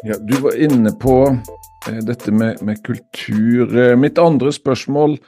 Ja, 0.04 0.18
du 0.18 0.34
var 0.42 0.58
inne 0.58 0.94
på 0.98 1.16
eh, 1.30 2.00
dette 2.08 2.34
med, 2.34 2.64
med, 2.66 2.82
kultur. 2.86 3.70
Eh, 3.78 3.94
mitt 4.00 4.18
andre 4.18 4.54
spørsmål 4.56 5.20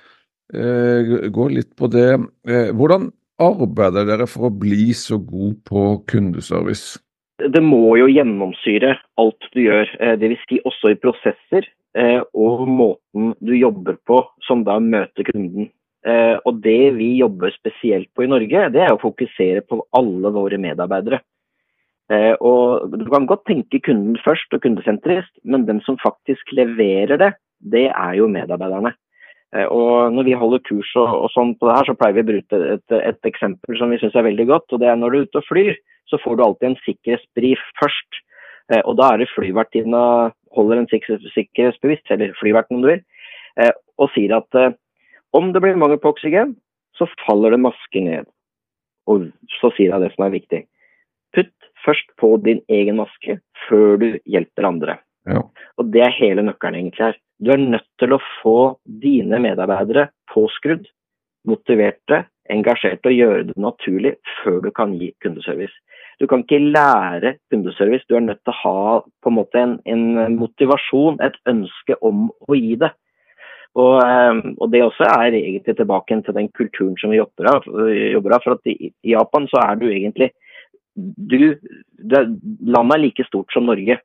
eh, 0.53 1.29
går 1.29 1.53
litt 1.59 1.75
på 1.77 1.91
det. 1.93 2.15
Eh, 2.49 2.71
hvordan 2.73 3.11
arbeider 3.43 4.07
dere 4.09 4.25
for 4.29 4.49
å 4.49 4.55
bli 4.63 4.89
så 4.97 5.19
god 5.21 5.59
på 5.69 5.85
kundeservice? 6.09 6.97
Det 7.41 7.61
må 7.65 7.95
jo 7.97 8.09
gjennomsyre 8.11 8.97
alt 9.21 9.47
du 9.55 9.63
gjør. 9.63 9.89
Eh, 9.99 10.17
Dvs. 10.21 10.43
Si 10.49 10.59
også 10.69 10.93
i 10.93 10.99
prosesser 11.01 11.65
eh, 11.97 12.21
og 12.37 12.67
måten 12.69 13.33
du 13.41 13.55
jobber 13.57 13.97
på 14.05 14.21
som 14.45 14.61
da 14.67 14.77
møter 14.83 15.25
kunden. 15.31 15.71
Eh, 16.05 16.35
og 16.45 16.61
Det 16.61 16.93
vi 16.99 17.15
jobber 17.17 17.53
spesielt 17.55 18.11
på 18.13 18.25
i 18.25 18.29
Norge, 18.29 18.67
det 18.75 18.83
er 18.85 18.93
å 18.93 19.01
fokusere 19.01 19.63
på 19.65 19.81
alle 19.97 20.33
våre 20.35 20.59
medarbeidere. 20.61 21.23
Og 22.43 22.91
Du 22.99 23.07
kan 23.09 23.23
godt 23.25 23.45
tenke 23.47 23.79
kunden 23.81 24.17
først 24.21 24.51
og 24.53 24.61
kundesentrist, 24.61 25.31
men 25.47 25.63
den 25.65 25.79
som 25.81 25.95
faktisk 25.97 26.51
leverer 26.53 27.17
det, 27.17 27.29
det 27.63 27.87
er 27.89 28.17
jo 28.19 28.27
medarbeiderne. 28.29 28.91
Og 29.53 30.13
Når 30.15 30.25
vi 30.25 30.33
holder 30.33 30.61
kurs 30.65 30.89
og, 30.97 31.09
og 31.25 31.29
sånn 31.29 31.51
på 31.59 31.67
det 31.67 31.75
her, 31.77 31.85
så 31.85 31.93
pleier 31.97 32.15
vi 32.17 32.23
å 32.23 32.29
bruke 32.31 32.59
et, 32.73 32.93
et, 32.97 33.19
eksempel 33.29 33.77
som 33.77 33.91
vi 33.93 33.99
syns 34.01 34.15
er 34.17 34.25
veldig 34.25 34.47
godt. 34.49 34.73
og 34.73 34.81
det 34.81 34.87
er 34.89 34.95
Når 34.97 35.11
du 35.11 35.17
er 35.17 35.27
ute 35.27 35.41
og 35.43 35.45
flyr, 35.45 35.75
så 36.09 36.17
får 36.23 36.37
du 36.37 36.43
alltid 36.45 36.69
en 36.71 36.79
sikkerhetsbrif 36.81 37.61
først. 37.77 38.21
Eh, 38.71 38.81
og 38.81 38.97
da 38.97 39.11
er 39.11 39.21
det 39.21 39.29
flyvertinna 39.33 40.31
holder 40.57 40.81
en 40.81 40.89
sikkerhetsbevisst, 40.89 42.11
eller 42.13 42.35
flyverten 42.39 42.77
om 42.77 42.85
du 42.85 42.89
vil, 42.93 43.03
eh, 43.61 43.73
og 43.97 44.11
sier 44.15 44.35
at 44.37 44.59
eh, 44.59 44.75
om 45.33 45.51
det 45.53 45.63
blir 45.63 45.79
mangel 45.79 45.99
på 46.01 46.13
oksygen, 46.13 46.55
så 46.97 47.09
faller 47.25 47.55
det 47.55 47.63
masker 47.63 48.05
ned. 48.05 48.29
Og 49.09 49.31
så 49.59 49.71
sier 49.75 49.93
jeg 49.93 50.03
det 50.03 50.11
som 50.13 50.27
er 50.27 50.35
viktig. 50.35 50.61
Putt 51.33 51.71
først 51.83 52.13
på 52.21 52.35
din 52.45 52.61
egen 52.71 52.99
maske 53.01 53.39
før 53.65 53.97
du 53.99 54.07
hjelper 54.29 54.69
andre. 54.69 54.99
Ja. 55.27 55.41
Og 55.79 55.89
det 55.91 56.03
er 56.05 56.15
hele 56.15 56.45
nøkkelen 56.45 56.77
egentlig 56.77 57.07
her. 57.09 57.17
Du 57.43 57.51
er 57.51 57.59
nødt 57.59 57.87
til 57.99 58.13
å 58.15 58.21
få 58.41 58.57
dine 59.03 59.39
medarbeidere 59.43 60.07
påskrudd, 60.31 60.85
motiverte, 61.49 62.23
engasjerte 62.51 63.11
og 63.11 63.17
gjøre 63.17 63.47
det 63.49 63.55
naturlig 63.59 64.13
før 64.41 64.61
du 64.63 64.69
kan 64.75 64.93
gi 64.99 65.09
kundeservice. 65.23 65.75
Du 66.21 66.27
kan 66.29 66.43
ikke 66.43 66.61
lære 66.61 67.33
kundeservice, 67.51 68.05
du 68.07 68.15
er 68.15 68.23
nødt 68.23 68.39
til 68.45 68.53
å 68.53 68.59
ha 68.61 69.01
en 69.27 69.77
en, 69.85 70.07
en 70.15 70.37
motivasjon, 70.37 71.19
et 71.19 71.35
ønske 71.49 71.97
om 72.01 72.29
å 72.47 72.55
gi 72.55 72.77
det. 72.79 72.91
Og, 73.75 73.97
eh, 74.05 74.53
og, 74.59 74.71
Det 74.71 74.83
også 74.83 75.03
er 75.09 75.33
egentlig 75.33 75.75
tilbake 75.75 76.21
til 76.23 76.33
den 76.33 76.49
kulturen 76.49 76.95
som 77.01 77.09
vi 77.09 77.17
jobber 77.17 77.49
av. 77.49 77.63
For 77.65 78.53
at 78.53 78.67
i, 78.69 78.93
Japan 79.03 79.47
så 79.47 79.59
er 79.65 79.75
du 79.75 79.89
egentlig 79.89 80.31
du, 80.95 81.57
det, 81.97 82.19
Landet 82.61 82.95
er 82.95 83.01
like 83.01 83.25
stort 83.25 83.51
som 83.51 83.65
Norge, 83.65 83.97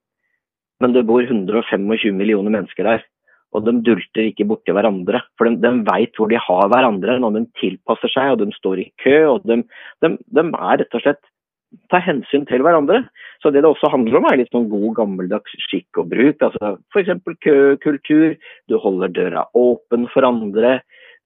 men 0.80 0.92
det 0.94 1.04
bor 1.06 1.20
125 1.20 2.16
millioner 2.16 2.50
mennesker 2.50 2.84
der. 2.84 3.04
Og 3.56 3.64
de 3.64 3.72
dulter 3.84 4.28
ikke 4.28 4.46
borti 4.48 4.74
hverandre. 4.76 5.22
For 5.38 5.48
de, 5.48 5.56
de 5.62 5.72
vet 5.88 6.18
hvor 6.18 6.28
de 6.30 6.40
har 6.42 6.68
hverandre 6.72 7.16
når 7.22 7.38
de 7.38 7.44
tilpasser 7.60 8.12
seg 8.12 8.34
og 8.34 8.42
de 8.42 8.52
står 8.58 8.84
i 8.84 8.90
kø. 9.02 9.16
og 9.32 9.48
De, 9.48 9.62
de, 10.04 10.14
de 10.18 10.44
er 10.44 10.80
rett 10.82 10.98
og 10.98 11.04
slett 11.04 11.22
ta 11.92 12.00
hensyn 12.02 12.46
til 12.48 12.64
hverandre. 12.64 13.02
Så 13.42 13.52
det 13.52 13.62
det 13.62 13.70
også 13.70 13.90
handler 13.92 14.20
om, 14.20 14.28
er 14.28 14.40
litt 14.40 14.52
sånn 14.54 14.68
god 14.70 14.92
gammeldags 15.00 15.56
skikk 15.68 16.00
og 16.00 16.12
bruk. 16.12 16.44
altså 16.44 16.76
F.eks. 16.92 17.12
køkultur. 17.44 18.36
Du 18.68 18.78
holder 18.82 19.12
døra 19.14 19.44
åpen 19.56 20.08
for 20.12 20.28
andre. 20.28 20.78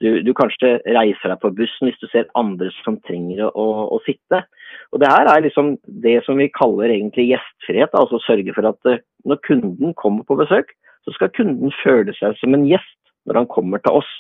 Du, 0.03 0.19
du, 0.27 0.33
kanskje 0.35 0.81
reiser 0.83 1.31
deg 1.31 1.39
på 1.39 1.53
bussen 1.55 1.87
hvis 1.87 2.01
du 2.03 2.09
ser 2.11 2.31
andre 2.39 2.73
som 2.81 2.97
trenger 3.07 3.45
å, 3.47 3.67
å, 3.95 4.01
sitte. 4.03 4.43
Og 4.91 4.99
Det 5.03 5.11
her 5.13 5.31
er 5.31 5.45
liksom 5.45 5.77
det 6.03 6.17
som 6.27 6.41
vi 6.43 6.51
kaller 6.51 6.91
egentlig 6.91 7.29
gjestfrihet. 7.31 7.95
altså 7.95 8.19
Sørge 8.25 8.55
for 8.57 8.67
at 8.73 8.91
eh, 8.91 9.03
når 9.29 9.39
kunden 9.47 9.95
kommer 9.95 10.27
på 10.27 10.41
besøk, 10.41 10.75
så 11.05 11.15
skal 11.17 11.33
kunden 11.37 11.73
føle 11.83 12.15
seg 12.17 12.37
som 12.41 12.55
en 12.57 12.67
gjest 12.69 12.99
når 13.29 13.43
han 13.43 13.51
kommer 13.51 13.83
til 13.83 14.03
oss. 14.03 14.11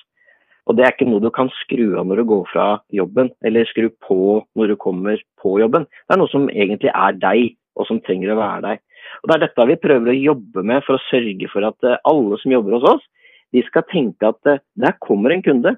Og 0.71 0.77
det 0.79 0.85
er 0.87 0.95
ikke 0.95 1.09
noe 1.11 1.23
du 1.23 1.31
kan 1.35 1.51
skru 1.63 1.97
av 1.99 2.07
når 2.07 2.23
du 2.23 2.29
går 2.31 2.45
fra 2.53 2.67
jobben, 2.95 3.33
eller 3.43 3.67
skru 3.67 3.89
på 4.07 4.19
når 4.59 4.73
du 4.73 4.77
kommer 4.79 5.19
på 5.43 5.57
jobben. 5.59 5.89
Det 6.07 6.15
er 6.15 6.21
noe 6.23 6.31
som 6.31 6.47
egentlig 6.51 6.93
er 6.93 7.19
deg, 7.19 7.57
og 7.79 7.89
som 7.89 8.03
trenger 8.05 8.35
å 8.35 8.39
være 8.39 8.63
deg. 8.69 8.83
Og 9.23 9.29
Det 9.29 9.35
er 9.35 9.43
dette 9.47 9.69
vi 9.71 9.81
prøver 9.83 10.13
å 10.13 10.21
jobbe 10.21 10.65
med 10.71 10.85
for 10.87 10.99
å 10.99 11.05
sørge 11.09 11.49
for 11.51 11.67
at 11.67 11.89
eh, 11.89 11.99
alle 12.09 12.39
som 12.43 12.55
jobber 12.55 12.77
hos 12.79 12.89
oss, 12.95 13.09
de 13.53 13.63
skal 13.67 13.87
tenke 13.91 14.29
at 14.29 14.51
eh, 14.51 14.63
der 14.79 14.95
kommer 15.05 15.35
en 15.35 15.43
kunde, 15.45 15.75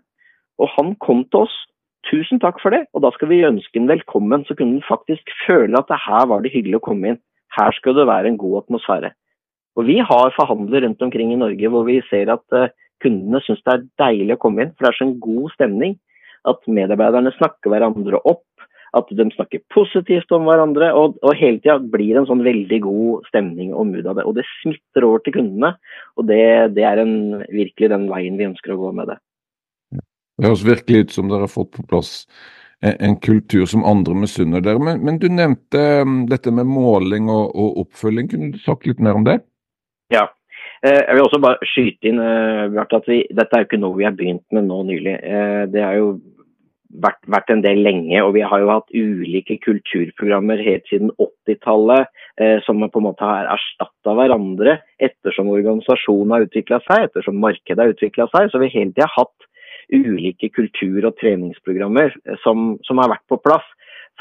og 0.60 0.70
han 0.76 0.94
kom 1.02 1.24
til 1.30 1.46
oss. 1.46 1.56
Tusen 2.04 2.36
takk 2.42 2.58
for 2.60 2.74
det, 2.74 2.82
og 2.92 3.00
da 3.00 3.10
skal 3.14 3.30
vi 3.30 3.40
ønske 3.48 3.80
ham 3.80 3.88
velkommen, 3.88 4.44
så 4.44 4.56
kunne 4.58 4.76
han 4.76 4.84
faktisk 4.86 5.32
føle 5.46 5.80
at 5.80 5.92
her 6.04 6.28
var 6.28 6.44
det 6.44 6.52
hyggelig 6.52 6.82
å 6.82 6.86
komme 6.90 7.14
inn. 7.14 7.22
Her 7.56 7.72
skal 7.78 7.96
det 7.96 8.04
være 8.10 8.28
en 8.28 8.40
god 8.40 8.64
atmosfære. 8.64 9.14
Og 9.74 9.86
Vi 9.88 9.98
har 9.98 10.34
forhandler 10.36 10.84
rundt 10.86 11.02
omkring 11.02 11.32
i 11.34 11.40
Norge 11.40 11.70
hvor 11.70 11.86
vi 11.88 12.00
ser 12.10 12.30
at 12.32 12.56
eh, 12.56 12.70
kundene 13.02 13.40
syns 13.44 13.62
det 13.64 13.74
er 13.74 13.86
deilig 14.00 14.36
å 14.36 14.42
komme 14.46 14.64
inn. 14.64 14.74
For 14.74 14.86
det 14.86 14.92
er 14.92 14.98
så 14.98 15.06
en 15.08 15.20
god 15.22 15.54
stemning 15.56 15.96
at 16.50 16.68
medarbeiderne 16.70 17.32
snakker 17.38 17.72
hverandre 17.72 18.20
opp. 18.22 18.46
At 18.94 19.08
de 19.10 19.24
snakker 19.34 19.64
positivt 19.74 20.30
om 20.36 20.44
hverandre, 20.46 20.92
og, 20.94 21.16
og 21.26 21.34
hele 21.34 21.58
tida 21.58 21.80
blir 21.82 22.12
det 22.12 22.20
en 22.20 22.28
sånn 22.28 22.44
veldig 22.46 22.78
god 22.84 23.24
stemning 23.26 23.72
og 23.74 23.88
mood 23.90 24.06
av 24.06 24.20
det. 24.20 24.26
Og 24.30 24.36
det 24.36 24.44
smitter 24.60 25.06
over 25.08 25.24
til 25.24 25.34
kundene, 25.34 25.72
og 26.14 26.28
det, 26.28 26.44
det 26.76 26.84
er 26.86 27.02
en, 27.02 27.16
virkelig 27.50 27.90
den 27.90 28.06
veien 28.12 28.38
vi 28.38 28.46
ønsker 28.52 28.76
å 28.76 28.78
gå 28.84 28.92
med 28.94 29.10
det. 29.10 29.16
Det 30.38 30.46
høres 30.46 30.62
virkelig 30.66 31.00
ut 31.00 31.16
som 31.16 31.26
dere 31.30 31.48
har 31.48 31.50
fått 31.50 31.72
på 31.74 31.82
plass 31.90 32.12
en, 32.84 33.16
kultur 33.16 33.66
som 33.70 33.84
andre 33.86 34.14
misunner 34.18 34.62
dere. 34.62 34.82
Men, 34.82 35.02
men, 35.02 35.18
du 35.18 35.28
nevnte 35.32 35.82
um, 36.06 36.24
dette 36.30 36.52
med 36.54 36.68
måling 36.68 37.30
og, 37.32 37.50
og, 37.50 37.82
oppfølging. 37.84 38.30
Kunne 38.30 38.54
du 38.54 38.62
sagt 38.62 38.86
litt 38.86 39.02
mer 39.02 39.18
om 39.18 39.26
det? 39.26 39.40
Ja, 40.12 40.28
Eh, 40.84 41.00
jeg 41.00 41.16
vil 41.16 41.24
også 41.24 41.40
bare 41.40 41.68
skyte 41.68 42.10
inn 42.10 42.20
eh, 42.20 42.78
at 42.82 43.08
vi, 43.08 43.22
dette 43.32 43.56
er 43.56 43.64
jo 43.64 43.68
ikke 43.70 43.80
noe 43.80 43.96
vi 43.96 44.06
har 44.06 44.16
begynt 44.16 44.44
med 44.54 44.66
nå 44.68 44.82
nylig. 44.90 45.14
Eh, 45.16 45.62
det 45.72 45.80
har 45.80 45.96
jo 45.96 46.08
vært, 47.04 47.22
vært, 47.30 47.52
en 47.54 47.62
del 47.64 47.80
lenge, 47.86 48.18
og 48.22 48.34
vi 48.36 48.42
har 48.44 48.60
jo 48.60 48.68
hatt 48.70 48.92
ulike 48.92 49.56
kulturprogrammer 49.64 50.60
helt 50.62 50.84
siden 50.90 51.10
80-tallet 51.16 52.12
som 52.66 52.82
på 52.82 52.98
en 52.98 53.04
måte 53.06 53.22
har 53.26 53.46
erstatta 53.50 54.10
hverandre 54.18 54.76
ettersom 55.02 55.52
organisasjonen 55.54 56.32
har 56.34 56.46
utvikla 56.46 56.80
seg, 56.82 57.08
ettersom 57.08 57.38
markedet 57.42 57.78
har 57.78 57.92
utvikla 57.92 58.26
seg. 58.32 58.48
Så 58.50 58.58
vi 58.62 58.70
hele 58.72 58.90
tida 58.90 59.06
hatt 59.10 59.48
ulike 59.94 60.50
kultur- 60.54 61.06
og 61.06 61.14
treningsprogrammer 61.20 62.14
som, 62.42 62.72
som 62.86 63.02
har 63.02 63.10
vært 63.14 63.26
på 63.30 63.38
plass 63.42 63.66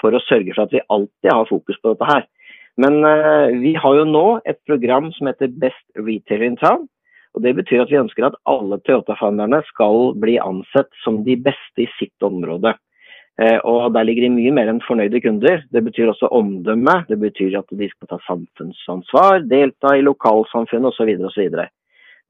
for 0.02 0.14
å 0.14 0.22
sørge 0.26 0.54
for 0.54 0.66
at 0.66 0.74
vi 0.74 0.86
alltid 0.94 1.30
har 1.30 1.50
fokus 1.50 1.78
på 1.82 1.94
dette 1.94 2.10
her. 2.10 2.26
Men 2.82 3.04
uh, 3.06 3.54
vi 3.62 3.76
har 3.78 4.00
jo 4.00 4.06
nå 4.10 4.26
et 4.50 4.58
program 4.66 5.12
som 5.14 5.30
heter 5.30 5.52
Best 5.62 5.86
Retailer 5.98 6.48
in 6.48 6.58
Town. 6.58 6.88
og 7.34 7.44
Det 7.46 7.54
betyr 7.58 7.84
at 7.84 7.92
vi 7.92 8.02
ønsker 8.02 8.26
at 8.26 8.40
alle 8.50 8.80
Toyota-founderne 8.82 9.62
skal 9.70 10.14
bli 10.22 10.40
ansett 10.42 10.90
som 11.04 11.22
de 11.28 11.38
beste 11.38 11.86
i 11.86 11.90
sitt 12.00 12.26
område. 12.26 12.74
Uh, 13.42 13.60
og 13.66 13.94
Der 13.94 14.06
ligger 14.06 14.28
det 14.28 14.34
mye 14.34 14.54
mer 14.54 14.70
enn 14.70 14.82
fornøyde 14.86 15.22
kunder. 15.22 15.62
Det 15.74 15.84
betyr 15.86 16.10
også 16.10 16.32
omdømme. 16.34 17.04
Det 17.10 17.20
betyr 17.22 17.60
at 17.62 17.70
de 17.70 17.90
skal 17.90 18.10
ta 18.10 18.20
samfunnsansvar, 18.28 19.46
delta 19.50 19.96
i 19.98 20.06
lokalsamfunnet 20.06 20.94
osv. 20.94 21.14
osv. 21.30 21.64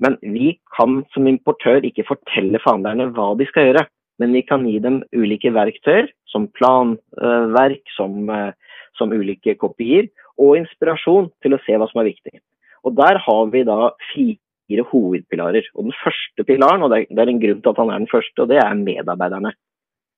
Men 0.03 0.17
vi 0.21 0.57
kan 0.75 1.03
som 1.13 1.27
importør 1.27 1.85
ikke 1.87 2.07
fortelle 2.07 2.59
founderne 2.63 3.11
hva 3.15 3.31
de 3.39 3.47
skal 3.47 3.69
gjøre. 3.69 3.85
Men 4.19 4.35
vi 4.35 4.43
kan 4.45 4.67
gi 4.67 4.75
dem 4.79 5.01
ulike 5.15 5.49
verktøyer, 5.55 6.11
som 6.29 6.45
planverk, 6.57 7.81
som, 7.95 8.27
uh, 8.29 8.51
som 8.99 9.15
ulike 9.15 9.55
kopier, 9.57 10.11
og 10.41 10.57
inspirasjon 10.59 11.29
til 11.43 11.55
å 11.55 11.61
se 11.65 11.77
hva 11.77 11.87
som 11.89 12.01
er 12.01 12.11
viktig. 12.11 12.39
Og 12.83 12.95
Der 12.97 13.19
har 13.25 13.45
vi 13.51 13.63
da 13.63 13.93
fire 14.11 14.85
hovedpilarer. 14.91 15.69
Og 15.75 15.85
Den 15.85 15.95
første 16.03 16.43
pilaren, 16.43 16.83
og 16.83 16.91
det 16.91 17.07
er 17.11 17.29
en 17.29 17.39
grunn 17.39 17.61
til 17.61 17.71
at 17.71 17.81
han 17.81 17.91
er 17.91 17.99
den 18.03 18.11
første, 18.11 18.41
og 18.41 18.49
det 18.49 18.59
er 18.59 18.75
medarbeiderne. 18.75 19.53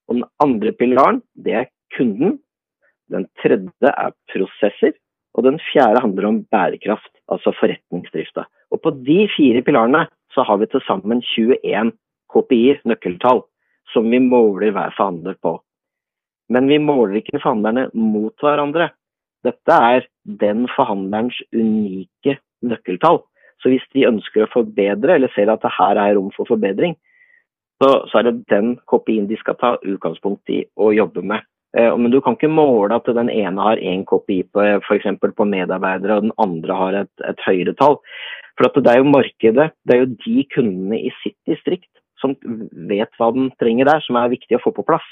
Og 0.07 0.15
Den 0.15 0.25
andre 0.39 0.71
pilaren, 0.71 1.21
det 1.35 1.53
er 1.53 1.71
kunden. 1.97 2.39
Den 3.11 3.27
tredje 3.41 3.91
er 3.91 4.15
prosesser. 4.31 4.95
Og 5.35 5.43
den 5.43 5.59
fjerde 5.71 6.01
handler 6.01 6.29
om 6.29 6.43
bærekraft, 6.47 7.11
altså 7.27 7.51
forretningsdrifta. 7.59 8.45
Og 8.71 8.81
på 8.81 8.91
de 9.03 9.27
fire 9.35 9.61
pilarene 9.61 10.05
så 10.31 10.45
har 10.47 10.57
vi 10.61 10.67
til 10.71 10.83
sammen 10.87 11.21
21 11.21 11.91
KPI-er, 12.31 12.79
nøkkeltall, 12.87 13.43
som 13.93 14.07
vi 14.11 14.19
måler 14.23 14.71
hver 14.71 14.95
forhandler 14.95 15.35
på. 15.43 15.57
Men 16.49 16.69
vi 16.69 16.79
måler 16.79 17.19
ikke 17.19 17.41
forhandlerne 17.41 17.89
mot 17.93 18.35
hverandre. 18.41 18.91
Dette 19.45 19.79
er 19.93 20.05
den 20.41 20.65
forhandlerens 20.75 21.37
unike 21.53 22.37
nøkkeltall. 22.65 23.21
Så 23.61 23.71
hvis 23.71 23.85
de 23.95 24.07
ønsker 24.09 24.45
å 24.45 24.51
forbedre, 24.51 25.15
eller 25.15 25.31
ser 25.33 25.51
at 25.53 25.63
det 25.63 25.73
her 25.77 25.99
er 26.01 26.15
rom 26.17 26.31
for 26.35 26.49
forbedring, 26.49 26.95
så, 27.81 28.05
så 28.09 28.19
er 28.19 28.29
det 28.29 28.47
den 28.51 28.75
KPI-en 28.89 29.27
de 29.29 29.37
skal 29.39 29.57
ta 29.59 29.75
utgangspunkt 29.83 30.51
i 30.53 30.63
og 30.79 30.95
jobbe 30.95 31.23
med. 31.25 31.43
Eh, 31.77 31.91
men 31.99 32.11
du 32.13 32.21
kan 32.23 32.37
ikke 32.37 32.51
måle 32.51 32.95
at 32.95 33.09
den 33.17 33.31
ene 33.31 33.67
har 33.67 33.81
én 33.81 34.05
kopi 34.07 34.41
på 34.47 34.63
f.eks. 34.85 35.09
på 35.19 35.49
medarbeidere, 35.49 36.19
og 36.19 36.27
den 36.27 36.35
andre 36.41 36.79
har 36.79 36.99
et, 37.03 37.13
et 37.27 37.43
høyere 37.47 37.75
tall. 37.79 37.99
For 38.55 38.71
det 38.79 38.93
er 38.93 39.01
jo 39.01 39.11
markedet, 39.11 39.69
det 39.83 39.95
er 39.95 40.05
jo 40.05 40.13
de 40.23 40.47
kundene 40.55 41.01
i 41.03 41.11
sitt 41.21 41.37
distrikt 41.49 41.91
som 42.21 42.35
vet 42.87 43.11
hva 43.19 43.31
den 43.35 43.49
trenger 43.59 43.89
der, 43.89 44.03
som 44.05 44.15
er 44.15 44.31
viktig 44.31 44.55
å 44.55 44.63
få 44.63 44.71
på 44.77 44.85
plass. 44.87 45.05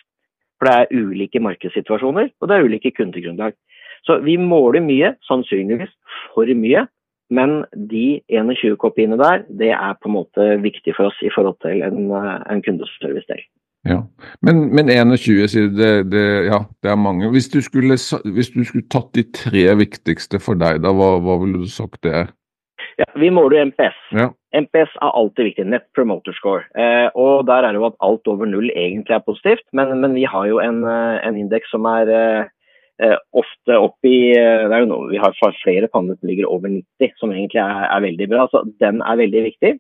For 0.60 0.70
det 0.70 0.76
er 0.80 1.04
ulike 1.04 1.42
markedssituasjoner, 1.44 2.32
og 2.40 2.48
det 2.48 2.56
er 2.56 2.70
ulike 2.70 2.94
kundegrunnlag. 2.96 3.58
Så 4.04 4.20
vi 4.26 4.36
måler 4.38 4.84
mye, 4.84 5.14
sannsynligvis 5.28 5.92
for 6.34 6.50
mye, 6.60 6.86
men 7.34 7.64
de 7.90 8.22
21 8.30 8.78
kopiene 8.82 9.18
der, 9.18 9.46
det 9.50 9.72
er 9.72 9.98
på 10.02 10.12
en 10.12 10.18
måte 10.20 10.48
viktig 10.62 10.96
for 10.98 11.10
oss 11.10 11.20
i 11.24 11.32
forhold 11.34 11.58
til 11.64 11.82
en, 11.86 12.12
en 12.12 12.64
kundeservice-del. 12.66 13.42
Ja, 13.84 14.00
Men, 14.40 14.70
men 14.76 14.88
21 14.92 15.48
sier 15.52 15.72
det, 15.76 15.92
det, 16.12 16.24
ja, 16.48 16.62
det 16.84 16.92
er 16.92 17.00
mange. 17.00 17.28
Hvis 17.34 17.50
du, 17.52 17.60
skulle, 17.62 17.98
hvis 18.36 18.52
du 18.54 18.62
skulle 18.64 18.88
tatt 18.92 19.12
de 19.18 19.26
tre 19.36 19.66
viktigste 19.76 20.40
for 20.40 20.60
deg, 20.60 20.80
da, 20.86 20.94
hva, 20.96 21.18
hva 21.24 21.36
ville 21.42 21.66
du 21.66 21.68
sagt 21.72 22.00
det 22.08 22.14
er? 22.22 22.32
Ja, 23.02 23.08
Vi 23.20 23.32
måler 23.34 23.66
MPS. 23.66 24.00
Ja. 24.16 24.30
MPS 24.56 24.96
er 25.02 25.12
alltid 25.18 25.50
viktig. 25.50 25.66
Net 25.68 25.88
Promoter 25.98 26.36
Score. 26.38 26.64
Eh, 26.80 27.10
og 27.20 27.48
Der 27.50 27.66
er 27.66 27.74
det 27.74 27.82
jo 27.82 27.90
at 27.90 28.00
alt 28.06 28.28
over 28.30 28.48
null 28.48 28.70
egentlig 28.72 29.18
er 29.18 29.26
positivt, 29.26 29.66
men, 29.74 29.92
men 30.00 30.14
vi 30.16 30.24
har 30.30 30.48
jo 30.48 30.62
en, 30.64 30.84
eh, 30.88 31.20
en 31.28 31.40
indeks 31.40 31.74
som 31.74 31.90
er 31.90 32.12
eh 32.14 32.52
ofte 33.34 33.78
opp 33.80 34.06
i 34.06 34.34
eh, 34.38 34.66
det 34.68 34.76
er 34.76 34.84
jo 34.84 34.90
noe, 34.92 35.10
Vi 35.12 35.22
har 35.22 35.36
flere 35.64 35.90
panner 35.92 36.18
som 36.20 36.30
ligger 36.30 36.50
over 36.50 36.70
90, 36.70 37.14
som 37.20 37.32
egentlig 37.34 37.62
er, 37.64 37.86
er 37.90 38.02
veldig 38.06 38.28
bra. 38.30 38.48
så 38.52 38.64
Den 38.80 39.02
er 39.02 39.22
veldig 39.22 39.44
viktig. 39.50 39.78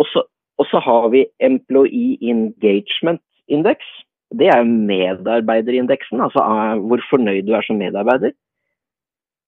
Og 0.00 0.06
så, 0.08 0.78
har 0.80 1.08
vi 1.12 1.26
Employee 1.40 2.16
Engagement 2.20 3.22
Index. 3.48 3.84
Det 4.30 4.48
er 4.48 4.62
medarbeiderindeksen, 4.64 6.20
altså 6.20 6.44
hvor 6.86 7.02
fornøyd 7.10 7.48
du 7.48 7.54
er 7.58 7.66
som 7.66 7.80
medarbeider. 7.80 8.32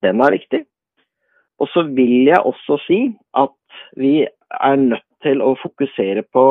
Den 0.02 0.20
er 0.20 0.34
viktig. 0.34 0.64
Og 1.62 1.68
så 1.70 1.84
vil 1.87 2.26
jeg 2.26 2.42
også 2.42 2.80
si 2.87 3.00
at 3.38 3.54
vi 3.96 4.26
er 4.26 4.76
nødt 4.76 5.06
til 5.22 5.42
å 5.44 5.54
fokusere 5.62 6.25
på, 6.34 6.44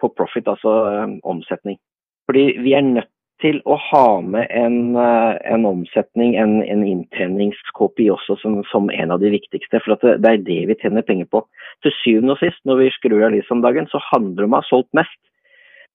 på 0.00 0.12
profit, 0.18 0.48
altså 0.48 0.74
omsetning. 1.24 1.78
Fordi 2.28 2.44
vi 2.62 2.74
er 2.76 2.84
nødt 2.84 3.11
til 3.42 3.58
å 3.68 3.76
ha 3.90 4.06
med 4.22 4.46
en, 4.54 4.94
uh, 4.96 5.34
en 5.50 5.66
omsetning, 5.68 6.36
en, 6.38 6.60
en 6.62 6.84
inntjeningskopi 6.86 8.06
også 8.14 8.38
som, 8.40 8.60
som, 8.70 8.88
en 8.94 9.12
av 9.14 9.20
de 9.22 9.32
viktigste. 9.34 9.82
For 9.82 9.98
det, 9.98 10.16
det, 10.22 10.32
er 10.32 10.46
det 10.46 10.60
vi 10.70 10.78
tjener 10.80 11.04
penger 11.06 11.28
på. 11.32 11.42
Til 11.84 11.94
syvende 11.98 12.36
og 12.36 12.40
sist, 12.40 12.62
når 12.68 12.80
vi 12.80 12.94
skrur 12.94 13.26
av 13.26 13.36
dagen, 13.66 13.90
så 13.90 14.00
handler 14.12 14.44
det 14.44 14.48
om 14.48 14.56
å 14.56 14.62
ha 14.62 14.68
solgt 14.70 14.90
mest. 14.96 15.18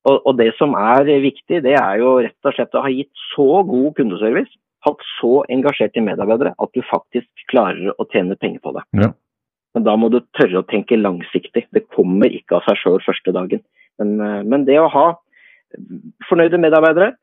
Og, 0.08 0.22
og, 0.22 0.38
det 0.40 0.52
som 0.60 0.76
er 0.78 1.08
viktig, 1.24 1.64
det 1.66 1.76
er 1.80 2.04
jo 2.04 2.18
rett 2.24 2.48
og 2.48 2.56
slett 2.56 2.76
å 2.78 2.86
ha 2.86 2.94
gitt 2.94 3.26
så 3.34 3.64
god 3.68 3.96
kundeservice 3.98 4.54
hatt 4.86 5.06
så 5.18 5.42
engasjerte 5.52 6.04
medarbeidere 6.04 6.54
at 6.64 6.74
du 6.76 6.84
faktisk 6.86 7.48
klarer 7.52 7.94
å 7.98 8.08
tjene 8.14 8.38
penger 8.40 8.64
på 8.64 8.76
det. 8.78 8.84
Ja. 9.02 9.12
Men 9.76 9.86
da 9.86 9.96
må 10.00 10.10
du 10.14 10.20
tørre 10.38 10.62
å 10.62 10.68
tenke 10.70 11.00
langsiktig. 11.00 11.68
Det 11.76 11.86
kommer 11.94 12.32
ikke 12.34 12.58
av 12.58 12.68
seg 12.68 12.80
sjøl 12.82 13.02
første 13.06 13.34
dagen. 13.36 13.64
Men, 14.02 14.20
eh, 14.22 14.44
men, 14.44 14.66
det 14.66 14.80
å 14.82 14.90
ha 14.94 15.08
fornøyde 16.30 16.62
medarbeidere, 16.62 17.16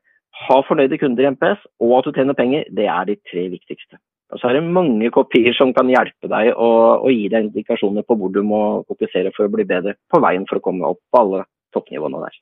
ha 0.45 0.57
fornøyde 0.67 0.99
kunder 1.01 1.25
i 1.25 1.31
MPS 1.35 1.63
og 1.83 1.95
at 1.99 2.09
du 2.09 2.17
tjener 2.17 2.37
penger, 2.37 2.67
det 2.75 2.89
er 2.91 3.07
de 3.07 3.15
tre 3.31 3.47
viktigste. 3.53 3.99
Og 4.33 4.41
så 4.41 4.49
er 4.49 4.57
det 4.57 4.73
mange 4.73 5.11
kopier 5.13 5.53
som 5.55 5.71
kan 5.75 5.89
hjelpe 5.91 6.29
deg 6.31 6.51
og, 6.55 7.05
gi 7.13 7.29
deg 7.31 7.49
indikasjoner 7.49 8.05
på 8.07 8.17
hvor 8.19 8.33
du 8.33 8.41
må 8.43 8.61
fokusere 8.89 9.31
for 9.35 9.45
å 9.45 9.53
bli 9.53 9.67
bedre 9.69 9.95
på 10.11 10.19
veien 10.23 10.47
for 10.49 10.59
å 10.59 10.65
komme 10.65 10.89
opp 10.89 11.01
på 11.13 11.21
alle 11.21 11.45
toppnivåene 11.75 12.23
der. 12.25 12.39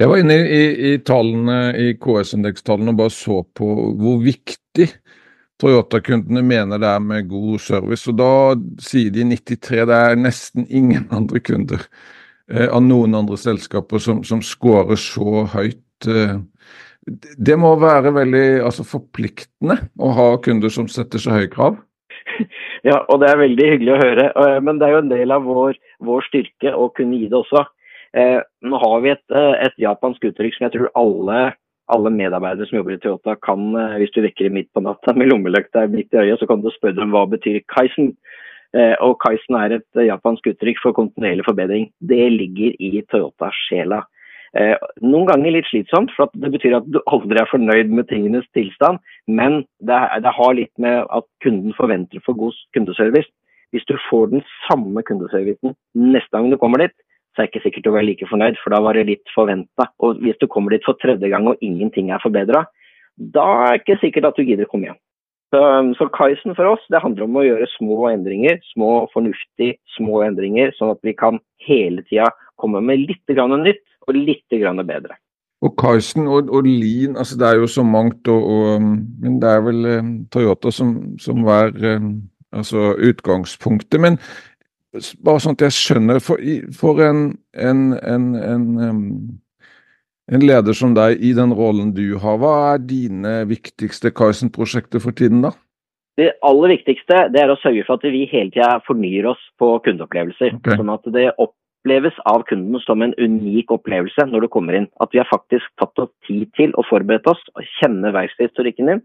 Jeg 0.00 0.08
var 0.08 0.22
inne 0.22 0.36
i, 0.40 0.60
i 0.90 0.98
tallene 1.04 1.58
i 1.76 1.90
KS-indekstallene 2.00 2.94
og 2.94 3.00
bare 3.02 3.12
så 3.12 3.42
på 3.44 3.68
hvor 4.00 4.22
viktig 4.24 4.86
Toyota-kundene 5.60 6.40
mener 6.46 6.80
det 6.80 6.88
er 6.88 7.02
med 7.04 7.28
god 7.28 7.60
service. 7.60 8.08
Og 8.08 8.16
da 8.16 8.32
sier 8.80 9.12
de 9.12 9.26
93 9.28 9.84
det 9.90 9.98
er 9.98 10.16
nesten 10.16 10.64
ingen 10.70 11.04
andre 11.18 11.42
kunder 11.44 11.84
eh, 12.48 12.68
av 12.70 12.80
noen 12.86 13.18
andre 13.18 13.36
selskaper 13.40 14.00
som, 14.00 14.24
som 14.24 14.40
scorer 14.44 15.00
så 15.00 15.44
høyt. 15.52 16.08
Eh. 16.08 16.38
Det 17.06 17.56
må 17.58 17.72
være 17.80 18.12
veldig 18.12 18.46
altså, 18.66 18.84
forpliktende 18.84 19.78
å 20.00 20.10
ha 20.16 20.26
kunder 20.44 20.72
som 20.72 20.88
setter 20.90 21.22
så 21.22 21.36
høye 21.38 21.52
krav? 21.52 21.80
Ja, 22.80 23.02
og 23.12 23.20
det 23.20 23.28
er 23.28 23.40
veldig 23.40 23.66
hyggelig 23.74 23.92
å 23.92 24.00
høre. 24.00 24.22
Eh, 24.32 24.58
men 24.64 24.78
det 24.80 24.86
er 24.86 24.94
jo 24.94 25.02
en 25.02 25.10
del 25.12 25.34
av 25.34 25.44
vår, 25.44 25.76
vår 26.06 26.24
styrke 26.28 26.72
å 26.72 26.86
kunne 26.96 27.18
gi 27.20 27.26
det 27.28 27.36
også. 27.36 27.66
Eh, 28.16 28.38
nå 28.66 28.80
har 28.80 29.02
vi 29.04 29.10
et, 29.12 29.24
eh, 29.36 29.56
et, 29.66 29.74
japansk 29.78 30.24
uttrykk 30.30 30.56
som 30.56 30.64
jeg 30.66 30.74
tror 30.76 30.88
alle, 30.98 31.42
alle, 31.92 32.12
medarbeidere 32.14 32.70
som 32.70 32.78
jobber 32.80 32.96
i 32.96 33.02
Toyota 33.02 33.36
kan 33.44 33.74
Hvis 34.00 34.14
du 34.14 34.22
vekker 34.24 34.48
midt 34.54 34.70
på 34.72 34.82
natta 34.82 35.12
med 35.12 35.28
lommelykta 35.28 35.84
midt 35.92 36.16
i 36.16 36.22
øyet, 36.24 36.40
så 36.40 36.48
kan 36.48 36.62
du 36.64 36.70
spørre 36.72 36.96
dem 37.02 37.12
hva 37.12 37.26
betyr 37.28 37.60
Kaisen. 37.68 38.14
Og 39.02 39.16
Kaisen 39.18 39.56
er 39.58 39.76
et 39.76 40.02
japansk 40.06 40.46
uttrykk 40.46 40.78
for 40.80 40.94
kontinuerlig 40.94 41.44
forbedring. 41.44 41.88
Det 41.98 42.30
ligger 42.32 42.76
i 42.78 43.02
Toyota-sjela. 43.10 44.04
Eh, 44.58 44.74
noen 44.98 45.28
ganger 45.28 45.54
litt 45.54 45.68
slitsomt, 45.70 46.10
for 46.16 46.30
det 46.34 46.50
betyr 46.50 46.80
at 46.80 46.86
du 46.90 46.98
aldri 47.06 47.38
er 47.38 47.50
fornøyd 47.50 47.92
med 47.94 48.08
tingenes 48.10 48.48
tilstand. 48.56 48.98
Men 49.30 49.62
det, 49.86 50.00
det 50.24 50.32
har 50.36 50.56
litt 50.58 50.72
med 50.82 51.04
at 51.06 51.28
kunden 51.44 51.76
forventer 51.78 52.22
for 52.26 52.38
god 52.38 52.56
kundeservice. 52.74 53.30
Hvis 53.70 53.86
du 53.86 53.94
får 54.08 54.32
den 54.32 54.42
samme 54.66 55.04
kundeservicen 55.06 55.76
neste 55.94 56.34
gang 56.34 56.50
du 56.50 56.58
kommer 56.58 56.82
dit, 56.82 56.96
så 57.30 57.42
er 57.42 57.46
det 57.46 57.52
ikke 57.52 57.66
sikkert 57.68 57.86
du 57.86 57.94
er 57.94 58.06
like 58.08 58.26
fornøyd, 58.26 58.58
for 58.58 58.74
da 58.74 58.80
var 58.82 58.98
det 58.98 59.06
litt 59.06 59.34
forventa. 59.36 59.86
Og 60.02 60.18
hvis 60.24 60.38
du 60.40 60.48
kommer 60.50 60.74
dit 60.74 60.86
for 60.86 60.98
tredje 60.98 61.30
gang 61.30 61.46
og 61.46 61.62
ingenting 61.62 62.10
er 62.10 62.22
forbedra, 62.22 62.64
da 63.20 63.46
er 63.68 63.76
det 63.76 63.84
ikke 63.84 64.00
sikkert 64.02 64.32
at 64.32 64.40
du 64.40 64.42
gidder 64.42 64.66
å 64.66 64.72
komme 64.72 64.88
igjen. 64.88 64.98
Så, 65.50 65.60
så 65.98 66.06
Kaizen 66.14 66.54
for 66.54 66.68
oss, 66.70 66.82
det 66.90 67.02
handler 67.02 67.26
om 67.26 67.38
å 67.38 67.42
gjøre 67.42 67.66
små 67.72 68.04
endringer, 68.10 68.60
små 68.70 69.06
fornuftige 69.14 69.78
små 69.96 70.20
endringer, 70.26 70.70
sånn 70.76 70.92
at 70.94 71.00
vi 71.06 71.14
kan 71.18 71.40
hele 71.66 72.04
tida 72.06 72.28
komme 72.60 72.82
med 72.86 73.02
litt 73.02 73.34
nytt 73.34 73.82
og 74.10 74.18
litt 74.18 74.60
bedre. 74.86 75.16
Og 75.60 75.74
Carsten 75.76 76.28
og, 76.28 76.48
og 76.48 76.64
Lean, 76.64 77.16
altså 77.20 77.36
det 77.36 77.48
er 77.48 77.58
jo 77.60 77.66
så 77.68 77.82
mangt, 77.84 78.28
og, 78.32 78.44
og, 78.48 78.82
men 78.82 79.40
det 79.42 79.48
er 79.48 79.64
vel 79.66 79.88
eh, 79.90 80.12
Toyota 80.32 80.72
som, 80.72 80.94
som 81.20 81.44
er 81.52 81.74
eh, 81.84 82.06
altså 82.56 82.94
utgangspunktet. 82.96 84.00
Men 84.00 84.16
bare 85.24 85.42
sånn 85.42 85.58
at 85.58 85.66
jeg 85.68 85.76
skjønner, 85.76 86.22
for, 86.24 86.40
for 86.76 87.02
en, 87.04 87.26
en, 87.52 87.82
en, 88.00 88.64
en, 90.32 90.40
leder 90.42 90.76
som 90.76 90.96
deg 90.96 91.20
i 91.20 91.34
den 91.36 91.52
rollen 91.54 91.92
du 91.94 92.16
har, 92.22 92.40
hva 92.40 92.54
er 92.72 92.86
dine 92.88 93.42
viktigste 93.50 94.14
Carsten-prosjekter 94.16 95.02
for 95.02 95.16
tiden, 95.16 95.44
da? 95.44 95.52
Det 96.18 96.32
aller 96.44 96.74
viktigste 96.74 97.28
det 97.32 97.44
er 97.44 97.52
å 97.52 97.60
sørge 97.60 97.84
for 97.86 98.00
at 98.00 98.08
vi 98.12 98.26
hele 98.28 98.50
tida 98.52 98.74
fornyer 98.88 99.28
oss 99.30 99.40
på 99.60 99.76
kundeopplevelser. 99.84 100.56
Okay. 100.58 100.80
Sånn 100.80 100.90
at 100.92 101.06
det 101.14 101.30
oppleves 101.80 102.14
av 102.24 102.42
kunden 102.42 102.80
som 102.80 103.02
en 103.02 103.14
unik 103.18 103.70
opplevelse 103.72 104.26
når 104.28 104.44
du 104.44 104.48
kommer 104.48 104.76
inn. 104.76 104.88
At 105.00 105.10
vi 105.12 105.18
har 105.18 105.28
faktisk 105.30 105.64
tatt 105.80 105.98
oss 105.98 106.10
tid 106.26 106.50
til 106.56 106.72
å 106.76 106.84
forberede 106.84 107.30
oss 107.30 107.40
og 107.56 107.64
kjenne 107.80 108.12
verkstedhistorikken 108.12 108.86
din. 108.86 109.02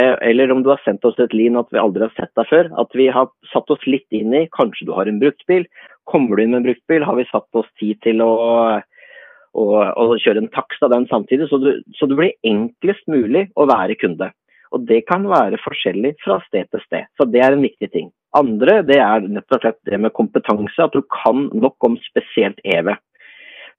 Eh, 0.00 0.16
eller 0.22 0.50
om 0.50 0.62
du 0.62 0.70
har 0.70 0.80
sendt 0.84 1.04
oss 1.04 1.18
et 1.18 1.34
lin 1.34 1.56
at 1.56 1.68
vi 1.70 1.78
aldri 1.78 2.06
har 2.06 2.14
sett 2.16 2.32
deg 2.36 2.48
før. 2.48 2.70
At 2.80 2.94
vi 2.94 3.08
har 3.08 3.28
satt 3.52 3.70
oss 3.70 3.84
litt 3.86 4.08
inn 4.10 4.34
i 4.34 4.48
kanskje 4.56 4.88
du 4.88 4.94
har 4.96 5.06
en 5.06 5.20
bruktbil. 5.20 5.66
Kommer 6.08 6.36
du 6.36 6.44
inn 6.44 6.54
med 6.54 6.62
en 6.62 6.68
bruktbil, 6.68 7.04
har 7.04 7.16
vi 7.16 7.28
satt 7.30 7.48
oss 7.60 7.68
tid 7.80 8.00
til 8.04 8.20
å, 8.24 8.32
å, 9.54 9.64
å 9.64 10.16
kjøre 10.20 10.44
en 10.44 10.52
takst 10.52 10.82
av 10.84 10.92
den 10.92 11.06
samtidig. 11.12 11.48
Så 11.52 11.60
du, 11.60 11.70
så 11.96 12.08
du, 12.08 12.16
blir 12.16 12.34
enklest 12.44 13.04
mulig 13.08 13.48
å 13.56 13.68
være 13.68 13.96
kunde. 14.00 14.32
Og 14.74 14.84
det 14.88 15.04
kan 15.06 15.26
være 15.30 15.60
forskjellig 15.62 16.16
fra 16.24 16.40
sted 16.48 16.68
til 16.72 16.82
sted. 16.84 17.08
Så 17.18 17.26
det 17.30 17.42
er 17.44 17.54
en 17.54 17.64
viktig 17.64 17.90
ting. 17.92 18.12
Andre 18.34 18.80
det 18.86 18.98
er 18.98 19.26
nett 19.26 19.54
og 19.54 19.62
slett 19.62 19.78
det 19.86 20.00
med 20.02 20.14
kompetanse. 20.16 20.88
At 20.88 20.94
du 20.96 21.04
kan 21.22 21.48
nok 21.54 21.86
om 21.86 21.98
spesielt 22.10 22.58
EV. 22.64 22.94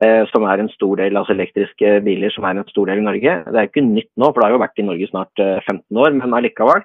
Eh, 0.04 0.26
som 0.28 0.44
er 0.44 0.60
en 0.60 0.68
stor 0.74 1.00
del, 1.00 1.16
altså 1.16 1.32
elektriske 1.32 1.92
biler 2.04 2.34
som 2.34 2.44
er 2.44 2.58
en 2.60 2.68
stor 2.68 2.90
del 2.90 3.00
i 3.00 3.06
Norge. 3.06 3.36
Det 3.48 3.60
er 3.60 3.70
ikke 3.70 3.84
nytt 3.86 4.10
nå, 4.20 4.28
for 4.28 4.42
det 4.42 4.50
har 4.50 4.56
jo 4.58 4.64
vært 4.66 4.82
i 4.82 4.88
Norge 4.90 5.08
snart 5.08 5.40
15 5.40 5.78
eh, 5.80 6.02
år, 6.04 6.18
men 6.18 6.36
allikevel. 6.36 6.84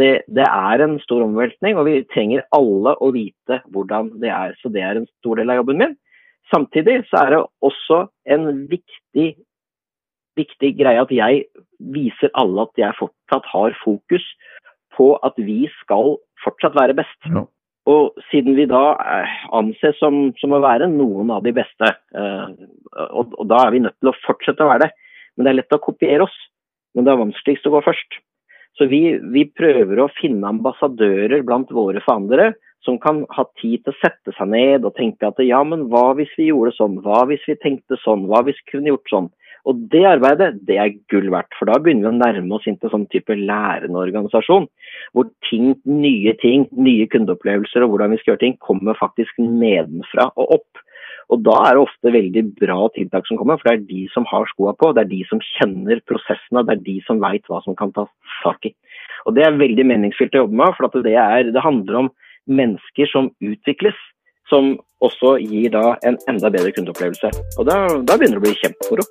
Det, 0.00 0.10
det, 0.28 0.44
er 0.44 0.84
en 0.84 0.98
stor 1.00 1.24
omveltning, 1.24 1.80
og 1.80 1.88
vi 1.88 2.02
trenger 2.12 2.44
alle 2.56 2.92
å 3.00 3.08
vite 3.16 3.62
hvordan 3.72 4.12
det 4.20 4.28
er. 4.32 4.52
Så 4.60 4.68
det 4.72 4.84
er 4.84 5.00
en 5.00 5.08
stor 5.20 5.40
del 5.40 5.52
av 5.52 5.62
jobben 5.62 5.80
min. 5.80 5.96
Samtidig 6.52 6.98
så 7.08 7.22
er 7.22 7.32
det 7.32 7.40
også 7.64 8.02
en 8.36 8.46
viktig, 8.68 9.28
viktig 10.40 10.74
greie 10.80 11.04
at 11.04 11.12
jeg 11.14 11.44
viser 11.94 12.32
alle 12.38 12.66
at 12.66 12.82
jeg 12.82 12.98
fortsatt 12.98 13.48
har 13.52 13.76
fokus 13.84 14.26
på 14.96 15.14
at 15.26 15.36
vi 15.40 15.62
skal 15.80 16.16
fortsatt 16.44 16.76
være 16.76 16.96
best. 16.98 17.18
Ja. 17.30 17.46
Og 17.90 18.16
siden 18.28 18.56
vi 18.58 18.66
da 18.68 18.82
eh, 19.00 19.36
anses 19.56 19.96
som, 19.98 20.28
som, 20.40 20.52
å 20.52 20.62
være 20.62 20.90
noen 20.92 21.30
av 21.32 21.44
de 21.46 21.54
beste, 21.56 21.88
eh, 21.88 22.48
og, 23.08 23.32
og, 23.38 23.44
da 23.50 23.64
er 23.64 23.74
vi 23.74 23.84
nødt 23.86 23.96
til 23.98 24.12
å 24.12 24.18
fortsette 24.26 24.66
å 24.66 24.70
være 24.70 24.88
det. 24.88 24.90
Men 25.34 25.46
det 25.46 25.52
er 25.52 25.60
lett 25.62 25.76
å 25.76 25.82
kopiere 25.82 26.26
oss. 26.26 26.36
Men 26.94 27.06
det 27.06 27.12
er 27.12 27.22
vanskeligst 27.22 27.68
å 27.70 27.72
gå 27.72 27.80
først. 27.86 28.18
Så 28.78 28.86
vi, 28.90 29.02
vi 29.32 29.46
prøver 29.56 30.02
å 30.02 30.10
finne 30.18 30.50
ambassadører 30.50 31.42
blant 31.46 31.72
våre 31.74 32.02
forhandlere 32.04 32.52
som 32.84 32.96
kan 33.00 33.24
ha 33.36 33.44
tid 33.60 33.82
til 33.84 33.92
å 33.92 33.98
sette 34.00 34.32
seg 34.36 34.52
ned 34.52 34.86
og 34.88 34.94
tenke 34.96 35.28
at 35.28 35.40
ja, 35.44 35.60
men 35.66 35.86
hva 35.92 36.14
hvis 36.16 36.32
vi 36.38 36.48
gjorde 36.48 36.72
sånn, 36.78 36.96
hva 37.04 37.26
hvis 37.28 37.42
vi 37.48 37.58
tenkte 37.60 37.98
sånn, 38.04 38.24
hva 38.30 38.40
hvis 38.46 38.60
vi 38.62 38.72
kunne 38.72 38.94
gjort 38.94 39.12
sånn. 39.12 39.28
Og 39.68 39.80
det 39.92 40.02
arbeidet 40.08 40.52
det 40.68 40.76
er 40.80 40.94
gull 41.12 41.28
verdt, 41.32 41.52
for 41.58 41.68
da 41.68 41.78
begynner 41.80 42.08
vi 42.08 42.12
å 42.14 42.20
nærme 42.20 42.56
oss 42.56 42.68
inn 42.70 42.78
til 42.80 42.92
sånn 42.92 43.08
type 43.12 43.34
lærende 43.36 44.00
organisasjon. 44.00 44.68
Hvor 45.16 45.28
ting, 45.48 45.74
nye 45.84 46.34
ting, 46.40 46.68
nye 46.72 47.08
kundeopplevelser 47.12 47.84
og 47.84 47.92
hvordan 47.94 48.14
vi 48.14 48.20
skal 48.20 48.34
gjøre 48.34 48.44
ting, 48.46 48.56
kommer 48.64 48.98
faktisk 48.98 49.36
nedenfra 49.40 50.30
og 50.36 50.56
opp. 50.60 50.84
Og 51.30 51.44
da 51.46 51.56
er 51.68 51.76
det 51.76 51.84
ofte 51.84 52.12
veldig 52.14 52.42
bra 52.58 52.78
tiltak 52.96 53.28
som 53.28 53.38
kommer, 53.38 53.60
for 53.60 53.70
det 53.70 53.76
er 53.76 53.88
de 53.90 54.06
som 54.14 54.26
har 54.26 54.48
skoa 54.50 54.72
på. 54.78 54.90
Det 54.96 55.04
er 55.04 55.12
de 55.12 55.20
som 55.30 55.42
kjenner 55.52 56.00
prosessene, 56.10 56.64
det 56.66 56.74
er 56.74 56.86
de 56.88 56.96
som 57.06 57.20
veit 57.22 57.46
hva 57.50 57.60
som 57.66 57.76
kan 57.78 57.92
tas 57.94 58.10
tak 58.42 58.66
i. 58.66 58.74
Og 59.28 59.36
det 59.36 59.44
er 59.46 59.60
veldig 59.60 59.86
meningsfylt 59.86 60.34
å 60.34 60.44
jobbe 60.44 60.58
med, 60.62 60.74
for 60.78 61.04
det, 61.04 61.14
er, 61.14 61.52
det 61.54 61.62
handler 61.62 62.04
om 62.04 62.10
mennesker 62.50 63.10
som 63.12 63.30
utvikles, 63.44 63.98
som 64.50 64.74
også 65.00 65.38
gir 65.40 65.70
da 65.72 65.94
en 66.06 66.18
enda 66.28 66.50
bedre 66.52 66.74
kundeopplevelse. 66.76 67.30
Og 67.58 67.68
da, 67.68 67.78
da 68.04 68.18
begynner 68.18 68.36
det 68.36 68.42
å 68.42 68.48
bli 68.48 68.58
kjempemoro. 68.60 69.06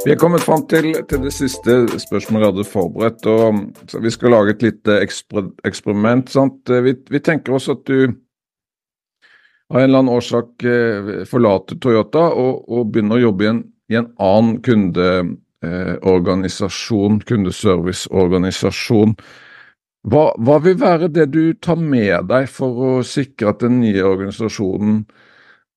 Vi 0.00 0.14
er 0.14 0.16
kommet 0.16 0.40
fram 0.40 0.62
til, 0.64 0.94
til, 1.10 1.20
det 1.20 1.32
siste 1.36 1.74
spørsmålet 2.00 2.46
jeg 2.46 2.52
hadde 2.54 2.70
forberedt. 2.70 3.26
og 3.28 4.00
Vi 4.00 4.12
skal 4.14 4.32
lage 4.32 4.54
et 4.54 4.62
lite 4.64 4.96
eksper, 5.04 5.50
eksperiment. 5.68 6.32
Vi, 6.86 6.94
vi, 7.10 7.20
tenker 7.20 7.58
oss 7.58 7.68
at 7.68 7.84
du 7.84 8.08
av 9.70 9.76
en 9.76 9.84
eller 9.84 10.00
annen 10.00 10.14
årsak 10.14 10.64
eh, 10.64 11.10
forlater 11.28 11.76
Toyota 11.78 12.24
og, 12.32 12.64
og 12.72 12.88
begynner 12.90 13.20
å 13.20 13.26
jobbe 13.26 13.44
i 13.44 13.50
en, 13.52 13.60
i 13.92 13.98
en 14.00 14.08
annen 14.16 14.56
kunde, 14.64 15.10
eh, 15.64 15.94
organisasjon, 16.08 17.20
kundeserviceorganisasjon. 17.28 19.16
Hva, 20.10 20.30
hva, 20.40 20.56
vil 20.64 20.78
være 20.80 21.10
det 21.12 21.26
du 21.34 21.52
tar 21.60 21.76
med 21.76 22.30
deg 22.30 22.48
for 22.48 22.84
å 22.86 22.92
sikre 23.04 23.52
at 23.52 23.60
den 23.64 23.82
nye 23.82 24.00
organisasjonen 24.00 25.02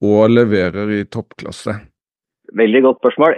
òg 0.03 0.31
leverer 0.31 0.93
i 0.95 1.03
toppklasse? 1.11 1.75
Veldig 2.55 2.83
godt 2.85 3.01
spørsmål. 3.01 3.35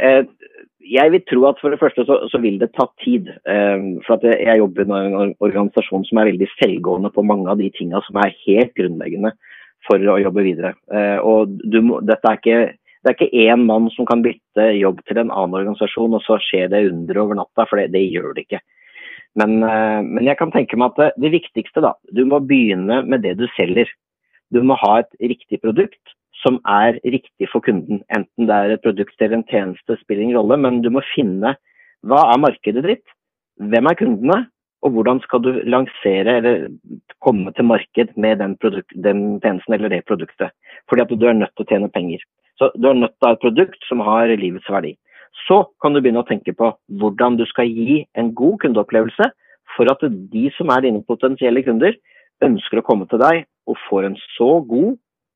Jeg 0.85 1.11
vil 1.15 1.23
tro 1.25 1.47
at 1.49 1.57
for 1.61 1.73
det 1.73 1.81
første 1.81 2.05
så, 2.05 2.19
så 2.29 2.37
vil 2.43 2.59
det 2.61 2.69
ta 2.77 2.85
tid. 3.01 3.31
Eh, 3.49 3.89
for 4.05 4.19
at 4.19 4.25
jeg 4.29 4.61
jobber 4.61 4.85
i 4.85 5.01
en 5.01 5.35
organisasjon 5.41 6.05
som 6.05 6.21
er 6.21 6.29
veldig 6.29 6.49
selvgående 6.59 7.13
på 7.15 7.25
mange 7.25 7.49
av 7.49 7.61
de 7.61 7.71
tingene 7.73 8.03
som 8.05 8.21
er 8.21 8.37
helt 8.45 8.75
grunnleggende 8.77 9.33
for 9.87 10.01
å 10.01 10.19
jobbe 10.21 10.45
videre. 10.45 10.75
Eh, 10.93 11.17
og 11.25 11.57
må, 11.85 12.01
dette 12.05 12.29
er 12.29 12.39
ikke 12.41 12.61
det 13.05 13.11
er 13.11 13.17
ikke 13.19 13.43
én 13.45 13.67
mann 13.69 13.85
som 13.93 14.07
kan 14.09 14.23
bytte 14.25 14.63
jobb 14.79 15.03
til 15.05 15.19
en 15.21 15.29
annen 15.29 15.59
organisasjon, 15.59 16.15
og 16.17 16.23
så 16.25 16.39
skjer 16.41 16.71
det 16.73 16.87
under 16.89 17.19
over 17.21 17.37
natta, 17.37 17.67
for 17.69 17.77
det, 17.77 17.91
det 17.93 18.01
gjør 18.09 18.33
det 18.33 18.47
ikke. 18.47 18.61
Men, 19.37 19.59
eh, 19.67 19.99
men, 20.01 20.23
jeg 20.25 20.39
kan 20.39 20.53
tenke 20.53 20.79
meg 20.79 20.95
at 20.95 21.01
det, 21.01 21.09
det, 21.21 21.31
viktigste, 21.35 21.83
da. 21.85 21.93
Du 22.17 22.23
må 22.25 22.39
begynne 22.41 23.03
med 23.05 23.21
det 23.21 23.35
du 23.37 23.45
selger. 23.53 23.91
Du 24.49 24.63
må 24.65 24.77
ha 24.81 25.03
et 25.03 25.13
riktig 25.21 25.59
produkt 25.61 26.15
som 26.41 26.57
er 26.65 26.97
riktig 27.05 27.49
for 27.51 27.61
kunden. 27.65 28.01
Enten 28.15 28.49
det 28.49 28.55
er 28.55 28.73
et 28.73 28.83
produkt 28.85 29.21
eller 29.21 29.39
en 29.39 29.47
tjeneste, 29.51 29.99
spiller 30.01 30.25
ingen 30.25 30.39
rolle, 30.39 30.57
men 30.61 30.81
du 30.81 30.89
må 30.93 31.03
finne 31.13 31.53
hva 32.05 32.21
er 32.31 32.41
markedet 32.41 32.85
ditt, 32.85 33.15
hvem 33.61 33.89
er 33.89 33.97
kundene, 34.01 34.39
og 34.85 34.93
hvordan 34.93 35.21
skal 35.23 35.41
du 35.41 35.51
lansere 35.65 36.35
eller 36.39 36.65
komme 37.25 37.53
til 37.57 37.65
marked 37.65 38.11
med 38.21 38.41
den, 38.41 38.57
produkt, 38.61 38.93
den 38.93 39.39
tjenesten 39.41 39.77
eller 39.77 39.93
det 39.93 40.05
produktet. 40.09 40.53
Fordi 40.89 41.05
at 41.05 41.13
du 41.13 41.25
er 41.25 41.37
nødt 41.37 41.53
til 41.55 41.65
å 41.65 41.69
tjene 41.71 41.89
penger. 41.93 42.21
Så 42.59 42.71
Du 42.75 42.87
er 42.89 42.93
nødt 42.93 43.15
til 43.17 43.27
å 43.27 43.31
ha 43.31 43.35
et 43.35 43.43
produkt 43.43 43.87
som 43.89 43.99
har 43.99 44.31
livets 44.31 44.69
verdi. 44.69 44.95
Så 45.47 45.65
kan 45.83 45.93
du 45.93 46.01
begynne 46.01 46.23
å 46.23 46.27
tenke 46.27 46.53
på 46.55 46.71
hvordan 46.99 47.35
du 47.37 47.45
skal 47.45 47.67
gi 47.67 48.05
en 48.15 48.31
god 48.33 48.59
kundeopplevelse 48.63 49.27
for 49.75 49.91
at 49.91 50.03
de 50.31 50.45
som 50.55 50.71
er 50.71 50.85
dine 50.85 51.03
potensielle 51.03 51.63
kunder, 51.65 51.97
ønsker 52.43 52.79
å 52.79 52.85
komme 52.85 53.07
til 53.11 53.19
deg 53.19 53.43
og 53.67 53.79
får 53.89 54.07
en 54.07 54.17
så 54.35 54.61
god, 54.67 54.95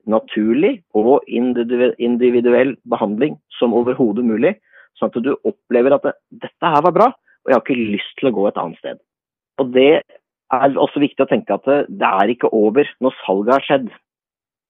naturlig 0.10 0.80
og 0.96 1.28
individuell 1.28 2.74
behandling 2.90 3.36
som 3.60 3.76
overhodet 3.78 4.26
mulig. 4.26 4.56
Sånn 4.98 5.12
at 5.12 5.20
du 5.24 5.34
opplever 5.48 5.96
at 5.96 6.08
dette 6.32 6.72
her 6.74 6.82
var 6.86 6.96
bra, 6.96 7.08
og 7.12 7.52
jeg 7.52 7.56
har 7.56 7.64
ikke 7.66 7.92
lyst 7.94 8.16
til 8.20 8.32
å 8.32 8.36
gå 8.36 8.48
et 8.50 8.60
annet 8.62 8.80
sted. 8.82 9.00
Og 9.60 9.72
Det 9.76 9.92
er 10.50 10.78
også 10.82 11.04
viktig 11.04 11.26
å 11.26 11.30
tenke 11.30 11.54
at 11.54 11.68
det, 11.68 12.08
er 12.08 12.32
ikke 12.32 12.50
over 12.56 12.88
når 13.04 13.16
salget 13.22 13.54
har 13.54 13.66
skjedd. 13.68 13.90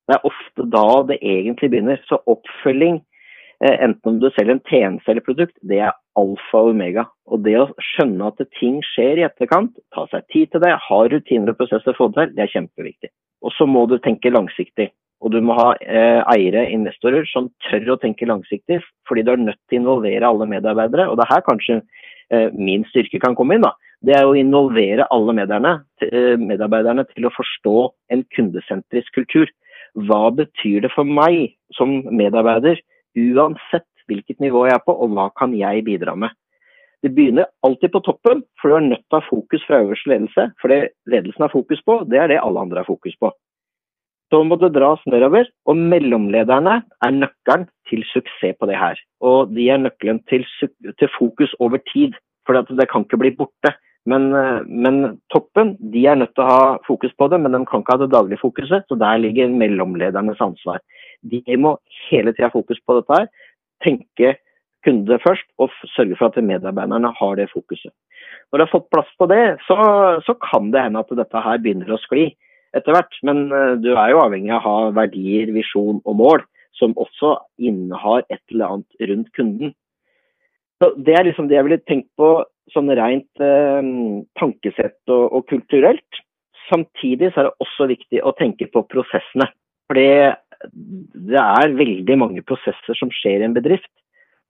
Det 0.09 0.17
er 0.17 0.25
ofte 0.25 0.65
da 0.73 0.87
det 1.05 1.19
egentlig 1.21 1.69
begynner. 1.69 1.99
Så 2.09 2.17
oppfølging, 2.31 2.99
eh, 3.61 3.75
enten 3.85 4.15
om 4.15 4.19
du 4.19 4.29
selger 4.33 4.57
en 4.57 4.63
tjeneste 4.65 5.11
eller 5.13 5.25
produkt, 5.25 5.53
det 5.61 5.83
er 5.85 5.93
alfa 6.17 6.63
og 6.63 6.71
omega. 6.73 7.05
Og 7.29 7.43
det 7.45 7.53
å 7.59 7.67
skjønne 7.91 8.31
at 8.31 8.41
ting 8.57 8.79
skjer 8.95 9.21
i 9.21 9.27
etterkant, 9.27 9.75
ta 9.93 10.07
seg 10.09 10.25
tid 10.33 10.51
til 10.51 10.65
det, 10.65 10.73
ha 10.87 10.99
rutiner 11.05 11.53
og 11.53 11.59
prosesser 11.61 11.93
for 11.97 12.09
det 12.15 12.31
det 12.33 12.47
er 12.47 12.55
kjempeviktig. 12.55 13.13
Og 13.45 13.53
så 13.53 13.69
må 13.69 13.85
du 13.87 13.99
tenke 14.01 14.33
langsiktig. 14.33 14.89
Og 15.21 15.33
du 15.33 15.41
må 15.43 15.55
ha 15.57 15.73
eh, 15.83 16.21
eiere, 16.31 16.63
investorer, 16.71 17.27
som 17.27 17.51
tør 17.67 17.93
å 17.93 17.99
tenke 17.99 18.27
langsiktig, 18.27 18.79
fordi 19.07 19.25
du 19.27 19.33
er 19.33 19.43
nødt 19.43 19.59
til 19.67 19.77
å 19.77 19.81
involvere 19.83 20.25
alle 20.25 20.47
medarbeidere. 20.47 21.09
Og 21.11 21.19
det 21.19 21.25
er 21.27 21.33
her 21.35 21.45
kanskje 21.45 21.79
eh, 22.31 22.49
min 22.55 22.85
styrke 22.89 23.19
kan 23.21 23.35
komme 23.37 23.59
inn. 23.59 23.67
da. 23.67 23.75
Det 24.01 24.15
er 24.15 24.25
å 24.25 24.37
involvere 24.39 25.07
alle 25.11 25.35
eh, 25.43 26.35
medarbeiderne 26.39 27.03
til 27.11 27.27
å 27.27 27.33
forstå 27.35 27.75
en 28.15 28.23
kundesentrisk 28.35 29.11
kultur. 29.17 29.51
Hva 29.95 30.29
betyr 30.35 30.85
det 30.85 30.91
for 30.93 31.07
meg 31.07 31.55
som 31.77 32.01
medarbeider, 32.09 32.81
uansett 33.17 33.87
hvilket 34.09 34.41
nivå 34.41 34.65
jeg 34.67 34.77
er 34.77 34.85
på, 34.85 34.93
og 34.93 35.13
hva 35.15 35.29
kan 35.37 35.53
jeg 35.57 35.85
bidra 35.87 36.15
med? 36.17 36.33
Det 37.03 37.13
begynner 37.15 37.47
alltid 37.63 37.93
på 37.93 38.01
toppen, 38.03 38.41
for 38.59 38.71
du 38.71 38.75
er 38.75 38.87
nødt 38.89 39.05
til 39.05 39.15
å 39.15 39.21
ha 39.21 39.29
fokus 39.29 39.63
fra 39.67 39.79
øverste 39.85 40.11
ledelse. 40.11 40.49
For 40.59 40.71
det 40.71 40.79
ledelsen 41.07 41.45
har 41.45 41.53
fokus 41.53 41.81
på, 41.87 42.01
det 42.11 42.19
er 42.19 42.31
det 42.31 42.41
alle 42.43 42.65
andre 42.65 42.81
har 42.81 42.89
fokus 42.89 43.15
på. 43.21 43.31
Så 44.29 44.41
må 44.45 44.59
det 44.61 44.73
dras 44.75 45.01
nedover, 45.09 45.47
og 45.65 45.79
mellomlederne 45.79 46.81
er 47.05 47.13
nøkkelen 47.15 47.65
til 47.89 48.03
suksess 48.11 48.57
på 48.59 48.67
det 48.69 48.77
her. 48.77 48.99
Og 49.25 49.53
de 49.55 49.69
er 49.71 49.79
nøkkelen 49.81 50.19
til, 50.29 50.43
til 50.99 51.13
fokus 51.15 51.55
over 51.63 51.81
tid, 51.93 52.17
for 52.45 52.59
det 52.59 52.89
kan 52.91 53.07
ikke 53.07 53.21
bli 53.21 53.31
borte. 53.39 53.73
Men, 54.07 54.33
eh, 54.33 54.61
men, 54.65 55.19
toppen 55.33 55.75
de 55.91 56.05
er 56.07 56.15
nødt 56.15 56.33
til 56.35 56.45
å 56.45 56.49
ha 56.49 56.77
fokus 56.87 57.11
på 57.19 57.27
det, 57.29 57.39
men 57.41 57.51
de 57.51 57.63
kan 57.67 57.83
ikke 57.83 57.97
ha 57.97 58.03
det 58.03 58.11
daglige 58.13 58.41
fokuset. 58.41 58.87
Så 58.87 58.97
der 58.99 59.19
ligger 59.19 59.51
mellomledernes 59.51 60.41
ansvar. 60.41 60.79
De 61.21 61.43
må 61.57 61.77
hele 62.09 62.33
tida 62.33 62.47
ha 62.47 62.55
fokus 62.55 62.79
på 62.85 62.99
dette 62.99 63.19
her. 63.19 63.27
Tenke 63.83 64.37
kunde 64.85 65.19
først, 65.19 65.47
og 65.59 65.73
sørge 65.91 66.15
for 66.15 66.31
at 66.31 66.43
medarbeiderne 66.43 67.11
har 67.17 67.33
det 67.35 67.49
fokuset. 67.51 67.91
Når 68.49 68.59
de 68.59 68.65
har 68.65 68.71
fått 68.71 68.91
plass 68.93 69.09
på 69.19 69.27
det, 69.27 69.57
så, 69.67 69.75
så 70.25 70.35
kan 70.39 70.71
det 70.71 70.85
hende 70.85 71.01
at 71.03 71.11
dette 71.19 71.43
her 71.43 71.59
begynner 71.59 71.91
å 71.91 71.99
skli 71.99 72.29
etter 72.77 72.95
hvert. 72.95 73.19
Men 73.27 73.49
uh, 73.51 73.75
du 73.81 73.91
er 73.91 74.13
jo 74.13 74.23
avhengig 74.23 74.53
av 74.55 74.63
å 74.63 74.67
ha 74.67 74.93
verdier, 75.01 75.51
visjon 75.55 75.99
og 76.05 76.17
mål 76.21 76.45
som 76.79 76.95
også 77.01 77.35
innehar 77.59 78.23
et 78.29 78.41
eller 78.53 78.77
annet 78.77 79.09
rundt 79.11 79.31
kunden. 79.35 79.75
Så 80.79 80.93
Det 80.95 81.15
er 81.17 81.27
liksom 81.27 81.49
det 81.49 81.57
jeg 81.57 81.67
ville 81.67 81.83
tenkt 81.83 82.09
på 82.15 82.29
sånn 82.73 82.91
rent 82.97 83.43
eh, 83.43 83.91
tankesett 84.39 84.99
og, 85.11 85.23
og, 85.31 85.45
kulturelt. 85.51 86.21
Samtidig 86.69 87.31
så 87.33 87.41
er 87.41 87.49
det 87.49 87.65
også 87.65 87.89
viktig 87.89 88.21
å 88.21 88.35
tenke 88.37 88.69
på 88.71 88.83
prosessene. 88.91 89.49
For 89.89 89.97
det 89.97 91.39
er 91.41 91.77
veldig 91.79 92.19
mange 92.21 92.43
prosesser 92.45 92.97
som 92.99 93.09
skjer 93.13 93.41
i 93.41 93.47
en 93.47 93.55
bedrift 93.55 93.89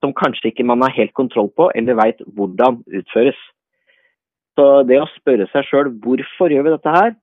som 0.03 0.15
kanskje 0.15 0.51
ikke 0.51 0.65
man 0.67 0.83
har 0.85 0.95
helt 0.95 1.13
kontroll 1.17 1.49
på 1.55 1.69
eller 1.75 1.97
veit 1.99 2.21
hvordan 2.35 2.81
utføres. 2.99 3.39
Så 4.55 4.83
det 4.87 4.99
å 4.99 5.09
spørre 5.15 5.47
seg 5.51 5.67
sjøl 5.67 5.91
hvorfor 6.03 6.51
gjør 6.51 6.65
vi 6.67 6.73
dette 6.75 6.95
her, 6.95 7.13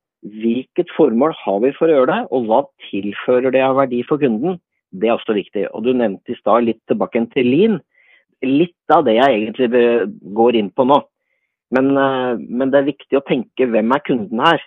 hvilket 0.41 0.93
formål 0.97 1.35
har 1.43 1.59
vi 1.63 1.73
for 1.77 1.89
å 1.89 1.99
gjøre 1.99 2.13
det, 2.13 2.21
og 2.33 2.47
hva 2.49 2.63
tilfører 2.87 3.53
det 3.53 3.61
av 3.65 3.77
verdi 3.77 4.01
for 4.07 4.21
kunden, 4.21 4.57
det 4.91 5.09
er 5.09 5.17
også 5.17 5.35
viktig. 5.37 5.67
Og 5.73 5.85
Du 5.85 5.93
nevnte 5.93 6.33
i 6.33 6.39
stad 6.39 6.65
litt 6.65 6.81
tilbake 6.89 7.21
til 7.33 7.49
Lean 7.51 7.77
litt 8.45 8.93
av 8.93 9.01
det 9.07 9.15
jeg 9.17 9.33
egentlig 9.33 9.67
går 10.37 10.51
inn 10.59 10.71
på 10.75 10.83
nå. 10.87 10.99
Men, 11.75 11.85
eh, 11.97 12.33
men, 12.37 12.71
det 12.71 12.77
er 12.79 12.91
viktig 12.93 13.15
å 13.19 13.27
tenke 13.27 13.67
hvem 13.67 13.91
er 13.91 14.07
kunden 14.07 14.39
her, 14.43 14.59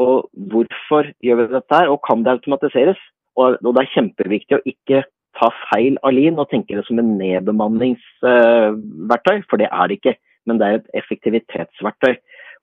og 0.00 0.14
hvorfor 0.50 1.02
gjør 1.22 1.36
vi 1.42 1.46
dette 1.54 1.74
her, 1.76 1.88
og 1.92 2.04
kan 2.06 2.18
det 2.24 2.36
automatiseres? 2.38 3.00
Og, 3.38 3.46
og 3.62 3.72
det 3.76 3.82
er 3.84 3.94
kjempeviktig 3.94 4.54
å 4.56 4.66
ikke 4.66 4.98
ta 5.38 5.48
feil 5.68 5.94
av 6.02 6.10
Lean 6.16 6.40
og 6.42 6.50
tenke 6.50 6.76
det 6.76 6.86
som 6.88 6.98
en 6.98 7.12
nedbemanningsverktøy, 7.20 9.36
uh, 9.38 9.46
for 9.50 9.56
det 9.62 9.68
er 9.70 9.84
det 9.86 9.94
ikke. 10.00 10.16
Men 10.48 10.56
det 10.58 10.64
er 10.66 10.74
et 10.80 10.92
effektivitetsverktøy. 11.02 12.14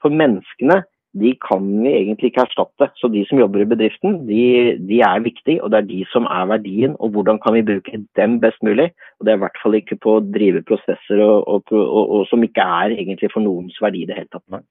For 0.04 0.10
menneskene 0.14 0.78
de 1.16 1.34
kan 1.42 1.66
vi 1.84 1.92
egentlig 1.94 2.32
ikke 2.32 2.44
erstatte. 2.46 2.90
Så 3.00 3.10
de 3.14 3.24
som 3.30 3.40
jobber 3.40 3.64
i 3.64 3.70
bedriften, 3.70 4.20
de, 4.28 4.78
de, 4.90 5.00
er 5.02 5.24
viktige, 5.24 5.62
og 5.64 5.72
det 5.72 5.80
er 5.80 5.90
de 5.90 6.02
som 6.12 6.28
er 6.30 6.50
verdien. 6.52 6.96
Og 7.00 7.16
hvordan 7.16 7.40
kan 7.44 7.56
vi 7.56 7.66
bruke 7.70 8.02
dem 8.20 8.40
best 8.44 8.62
mulig? 8.64 8.92
Og 9.20 9.26
det 9.26 9.34
er 9.34 9.40
i 9.40 9.44
hvert 9.46 9.62
fall 9.64 9.78
ikke 9.80 10.00
på 10.04 10.18
å 10.18 10.26
drive 10.26 10.64
prosesser 10.68 11.24
og, 11.24 11.48
og, 11.48 11.74
og, 11.74 12.04
og 12.20 12.28
som 12.32 12.44
ikke 12.44 12.66
er 12.82 12.98
egentlig 12.98 13.32
for 13.34 13.46
noens 13.46 13.78
verdi 13.82 14.04
i 14.04 14.10
det 14.10 14.20
hele 14.20 14.32
tatt. 14.34 14.66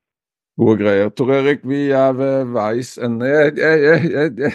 Gode 0.56 0.78
greier. 0.80 1.10
Tor 1.12 1.34
Erik, 1.36 1.66
vi 1.68 1.90
er 1.92 2.14
ved 2.16 2.52
veis 2.54 2.96
ende. 3.02 3.28
Jeg, 3.28 3.56
jeg, 3.60 4.12
jeg, 4.12 4.36
jeg, 4.40 4.52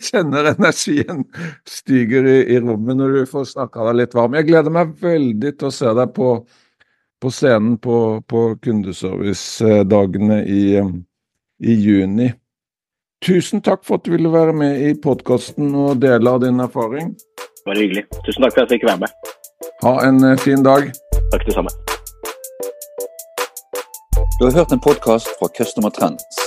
kjenner 0.00 0.46
energien 0.54 1.26
stiger 1.68 2.24
i, 2.24 2.38
i 2.54 2.60
rommet 2.62 2.96
når 2.96 3.18
du 3.18 3.26
får 3.28 3.50
snakka 3.50 3.90
deg 3.90 3.98
litt 3.98 4.14
varm. 4.16 4.36
Jeg 4.38 4.48
gleder 4.48 4.72
meg 4.72 4.94
veldig 5.02 5.52
til 5.58 5.68
å 5.68 5.74
se 5.74 5.92
deg 5.98 6.14
på, 6.16 6.30
på 7.20 7.32
scenen 7.32 7.76
på, 7.82 7.98
på 8.24 8.46
kundeservice-dagene 8.64 10.40
i 10.48 10.62
i 11.64 11.74
juni. 11.80 12.30
Tusen 13.24 13.62
takk 13.64 13.84
for 13.84 13.96
at 13.96 14.04
du 14.04 14.12
ville 14.12 14.32
være 14.32 14.52
med 14.52 14.82
i 14.84 14.92
podkasten 15.00 15.72
og 15.74 16.02
dele 16.02 16.30
av 16.30 16.42
din 16.44 16.60
erfaring. 16.60 17.14
Bare 17.64 17.80
hyggelig. 17.80 18.04
Tusen 18.26 18.44
takk 18.44 18.56
for 18.56 18.66
at 18.66 18.70
jeg 18.70 18.78
fikk 18.78 18.88
være 18.90 19.00
med. 19.06 19.32
Ha 19.84 19.94
en 20.08 20.24
eh, 20.28 20.38
fin 20.44 20.64
dag. 20.64 20.90
Takk 21.32 21.46
det 21.46 21.56
samme. 21.56 21.72
Du 24.38 24.44
har 24.44 24.52
hørt 24.52 24.72
en 24.72 24.80
podkast 24.80 25.28
fra 25.38 25.48
Customer 25.56 25.90
Trends. 25.90 26.44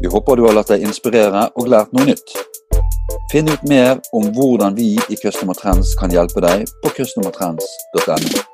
Vi 0.00 0.08
håper 0.08 0.36
du 0.36 0.46
har 0.46 0.56
latt 0.56 0.72
deg 0.72 0.86
inspirere 0.86 1.48
og 1.58 1.68
lært 1.68 1.92
noe 1.92 2.08
nytt. 2.08 2.36
Finn 3.32 3.50
ut 3.50 3.68
mer 3.68 4.00
om 4.16 4.30
hvordan 4.32 4.76
vi 4.78 4.94
i 5.10 5.20
Customer 5.20 5.58
Trends 5.58 5.94
kan 6.00 6.12
hjelpe 6.14 6.44
deg 6.44 6.68
på 6.84 6.96
customertrends.no. 6.96 8.53